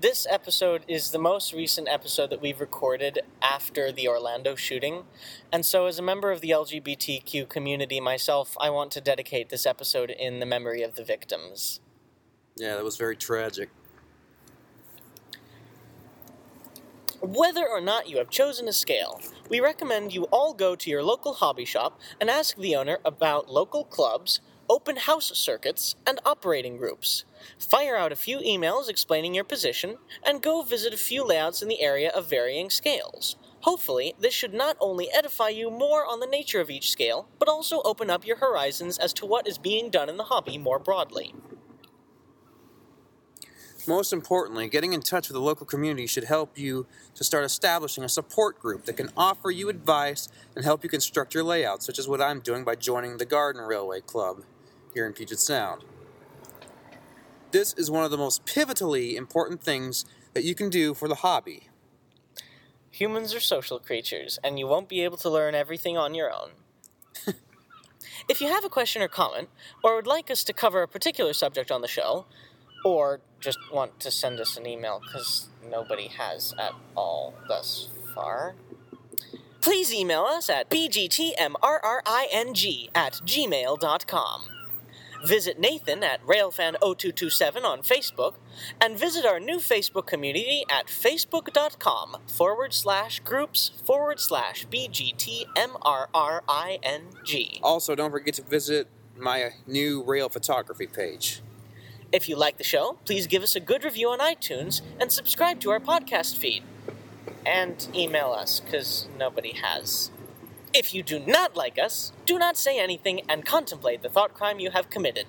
this 0.00 0.26
episode 0.30 0.82
is 0.88 1.10
the 1.10 1.18
most 1.18 1.52
recent 1.52 1.88
episode 1.88 2.30
that 2.30 2.40
we've 2.40 2.60
recorded 2.60 3.20
after 3.42 3.92
the 3.92 4.08
Orlando 4.08 4.54
shooting, 4.54 5.04
and 5.52 5.64
so 5.64 5.86
as 5.86 5.98
a 5.98 6.02
member 6.02 6.30
of 6.30 6.40
the 6.40 6.50
LGBTQ 6.50 7.48
community 7.48 8.00
myself, 8.00 8.56
I 8.60 8.70
want 8.70 8.92
to 8.92 9.00
dedicate 9.00 9.50
this 9.50 9.66
episode 9.66 10.10
in 10.10 10.40
the 10.40 10.46
memory 10.46 10.82
of 10.82 10.94
the 10.94 11.04
victims. 11.04 11.80
Yeah, 12.56 12.76
that 12.76 12.84
was 12.84 12.96
very 12.96 13.16
tragic. 13.16 13.70
Whether 17.22 17.68
or 17.68 17.82
not 17.82 18.08
you 18.08 18.16
have 18.16 18.30
chosen 18.30 18.66
a 18.66 18.72
scale, 18.72 19.20
we 19.50 19.60
recommend 19.60 20.14
you 20.14 20.24
all 20.32 20.54
go 20.54 20.74
to 20.74 20.88
your 20.88 21.02
local 21.02 21.34
hobby 21.34 21.66
shop 21.66 22.00
and 22.18 22.30
ask 22.30 22.56
the 22.56 22.74
owner 22.74 22.98
about 23.04 23.50
local 23.50 23.84
clubs, 23.84 24.40
open 24.70 24.96
house 24.96 25.30
circuits, 25.36 25.96
and 26.06 26.18
operating 26.24 26.78
groups. 26.78 27.24
Fire 27.58 27.94
out 27.94 28.10
a 28.10 28.16
few 28.16 28.38
emails 28.38 28.88
explaining 28.88 29.34
your 29.34 29.44
position, 29.44 29.98
and 30.24 30.40
go 30.40 30.62
visit 30.62 30.94
a 30.94 30.96
few 30.96 31.22
layouts 31.22 31.60
in 31.60 31.68
the 31.68 31.82
area 31.82 32.08
of 32.08 32.30
varying 32.30 32.70
scales. 32.70 33.36
Hopefully, 33.64 34.14
this 34.18 34.32
should 34.32 34.54
not 34.54 34.78
only 34.80 35.12
edify 35.12 35.50
you 35.50 35.70
more 35.70 36.06
on 36.06 36.20
the 36.20 36.26
nature 36.26 36.60
of 36.60 36.70
each 36.70 36.90
scale, 36.90 37.28
but 37.38 37.50
also 37.50 37.82
open 37.84 38.08
up 38.08 38.26
your 38.26 38.36
horizons 38.36 38.96
as 38.96 39.12
to 39.12 39.26
what 39.26 39.46
is 39.46 39.58
being 39.58 39.90
done 39.90 40.08
in 40.08 40.16
the 40.16 40.24
hobby 40.24 40.56
more 40.56 40.78
broadly. 40.78 41.34
Most 43.90 44.12
importantly, 44.12 44.68
getting 44.68 44.92
in 44.92 45.00
touch 45.00 45.26
with 45.26 45.34
the 45.34 45.40
local 45.40 45.66
community 45.66 46.06
should 46.06 46.22
help 46.22 46.56
you 46.56 46.86
to 47.16 47.24
start 47.24 47.44
establishing 47.44 48.04
a 48.04 48.08
support 48.08 48.56
group 48.60 48.84
that 48.84 48.96
can 48.96 49.10
offer 49.16 49.50
you 49.50 49.68
advice 49.68 50.28
and 50.54 50.64
help 50.64 50.84
you 50.84 50.88
construct 50.88 51.34
your 51.34 51.42
layout, 51.42 51.82
such 51.82 51.98
as 51.98 52.06
what 52.06 52.22
I'm 52.22 52.38
doing 52.38 52.62
by 52.62 52.76
joining 52.76 53.16
the 53.16 53.24
Garden 53.24 53.60
Railway 53.62 54.00
Club 54.00 54.44
here 54.94 55.06
in 55.06 55.12
Puget 55.12 55.40
Sound. 55.40 55.82
This 57.50 57.72
is 57.72 57.90
one 57.90 58.04
of 58.04 58.12
the 58.12 58.16
most 58.16 58.46
pivotally 58.46 59.16
important 59.16 59.60
things 59.60 60.04
that 60.34 60.44
you 60.44 60.54
can 60.54 60.70
do 60.70 60.94
for 60.94 61.08
the 61.08 61.16
hobby. 61.16 61.64
Humans 62.92 63.34
are 63.34 63.40
social 63.40 63.80
creatures, 63.80 64.38
and 64.44 64.56
you 64.56 64.68
won't 64.68 64.88
be 64.88 65.02
able 65.02 65.16
to 65.16 65.28
learn 65.28 65.56
everything 65.56 65.98
on 65.98 66.14
your 66.14 66.32
own. 66.32 66.50
if 68.28 68.40
you 68.40 68.46
have 68.46 68.64
a 68.64 68.68
question 68.68 69.02
or 69.02 69.08
comment, 69.08 69.48
or 69.82 69.96
would 69.96 70.06
like 70.06 70.30
us 70.30 70.44
to 70.44 70.52
cover 70.52 70.80
a 70.80 70.86
particular 70.86 71.32
subject 71.32 71.72
on 71.72 71.80
the 71.80 71.88
show, 71.88 72.26
or 72.84 73.20
just 73.40 73.58
want 73.72 73.98
to 74.00 74.10
send 74.10 74.40
us 74.40 74.56
an 74.56 74.66
email 74.66 75.00
because 75.04 75.48
nobody 75.68 76.08
has 76.08 76.54
at 76.58 76.72
all 76.96 77.34
thus 77.48 77.88
far, 78.14 78.54
please 79.60 79.92
email 79.92 80.22
us 80.22 80.48
at 80.50 80.70
bgtmrring 80.70 81.58
at 82.94 83.12
gmail.com. 83.24 84.42
Visit 85.24 85.58
Nathan 85.58 86.02
at 86.02 86.24
RailFan0227 86.24 87.62
on 87.62 87.82
Facebook, 87.82 88.36
and 88.80 88.98
visit 88.98 89.26
our 89.26 89.38
new 89.38 89.58
Facebook 89.58 90.06
community 90.06 90.64
at 90.70 90.86
facebook.com 90.86 92.16
forward 92.26 92.72
slash 92.72 93.20
groups 93.20 93.72
forward 93.84 94.18
slash 94.18 94.66
BGTMRRING. 94.68 95.50
Also, 97.62 97.94
don't 97.94 98.10
forget 98.10 98.32
to 98.34 98.42
visit 98.42 98.88
my 99.14 99.50
new 99.66 100.02
rail 100.02 100.30
photography 100.30 100.86
page. 100.86 101.42
If 102.12 102.28
you 102.28 102.36
like 102.36 102.58
the 102.58 102.64
show, 102.64 102.98
please 103.04 103.26
give 103.28 103.42
us 103.42 103.54
a 103.54 103.60
good 103.60 103.84
review 103.84 104.08
on 104.08 104.18
iTunes 104.18 104.80
and 104.98 105.12
subscribe 105.12 105.60
to 105.60 105.70
our 105.70 105.80
podcast 105.80 106.36
feed. 106.36 106.62
and 107.46 107.88
email 107.94 108.32
us, 108.32 108.60
because 108.60 109.08
nobody 109.18 109.52
has. 109.54 110.10
If 110.74 110.92
you 110.94 111.02
do 111.02 111.18
not 111.18 111.56
like 111.56 111.78
us, 111.78 112.12
do 112.26 112.38
not 112.38 112.58
say 112.58 112.78
anything 112.78 113.22
and 113.30 113.46
contemplate 113.46 114.02
the 114.02 114.10
thought 114.10 114.34
crime 114.34 114.60
you 114.60 114.70
have 114.72 114.90
committed. 114.90 115.26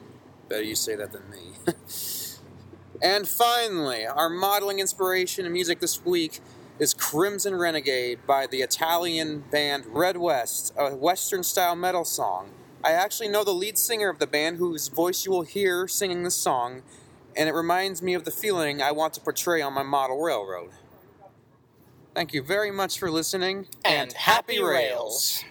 Better 0.50 0.62
you 0.64 0.76
say 0.76 0.96
that 0.96 1.14
than 1.14 1.24
me. 1.30 1.54
and 3.02 3.28
finally, 3.28 4.06
our 4.06 4.30
modeling 4.30 4.80
inspiration 4.80 5.46
and 5.46 5.54
music 5.54 5.80
this 5.80 6.04
week 6.04 6.42
is 6.80 6.94
Crimson 6.94 7.56
Renegade 7.56 8.20
by 8.28 8.46
the 8.46 8.62
Italian 8.62 9.46
band 9.52 9.86
Red 9.88 10.18
West, 10.18 10.74
a 10.78 10.94
Western 10.96 11.44
style 11.44 11.76
metal 11.76 12.04
song. 12.04 12.50
I 12.84 12.92
actually 12.94 13.28
know 13.28 13.44
the 13.44 13.54
lead 13.54 13.78
singer 13.78 14.10
of 14.10 14.20
the 14.20 14.28
band 14.28 14.58
whose 14.58 14.88
voice 14.88 15.26
you 15.26 15.32
will 15.32 15.44
hear 15.44 15.88
singing 15.88 16.24
this 16.24 16.36
song, 16.36 16.82
and 17.38 17.48
it 17.48 17.54
reminds 17.54 18.02
me 18.02 18.14
of 18.14 18.26
the 18.26 18.32
feeling 18.32 18.82
I 18.82 18.92
want 18.92 19.14
to 19.16 19.22
portray 19.22 19.62
on 19.62 19.74
my 19.74 19.84
model 19.84 20.22
railroad. 20.22 20.72
Thank 22.16 22.34
you 22.34 22.42
very 22.42 22.72
much 22.72 23.00
for 23.00 23.10
listening, 23.12 23.68
And 23.86 24.12
happy 24.14 24.62
rails. 24.62 25.44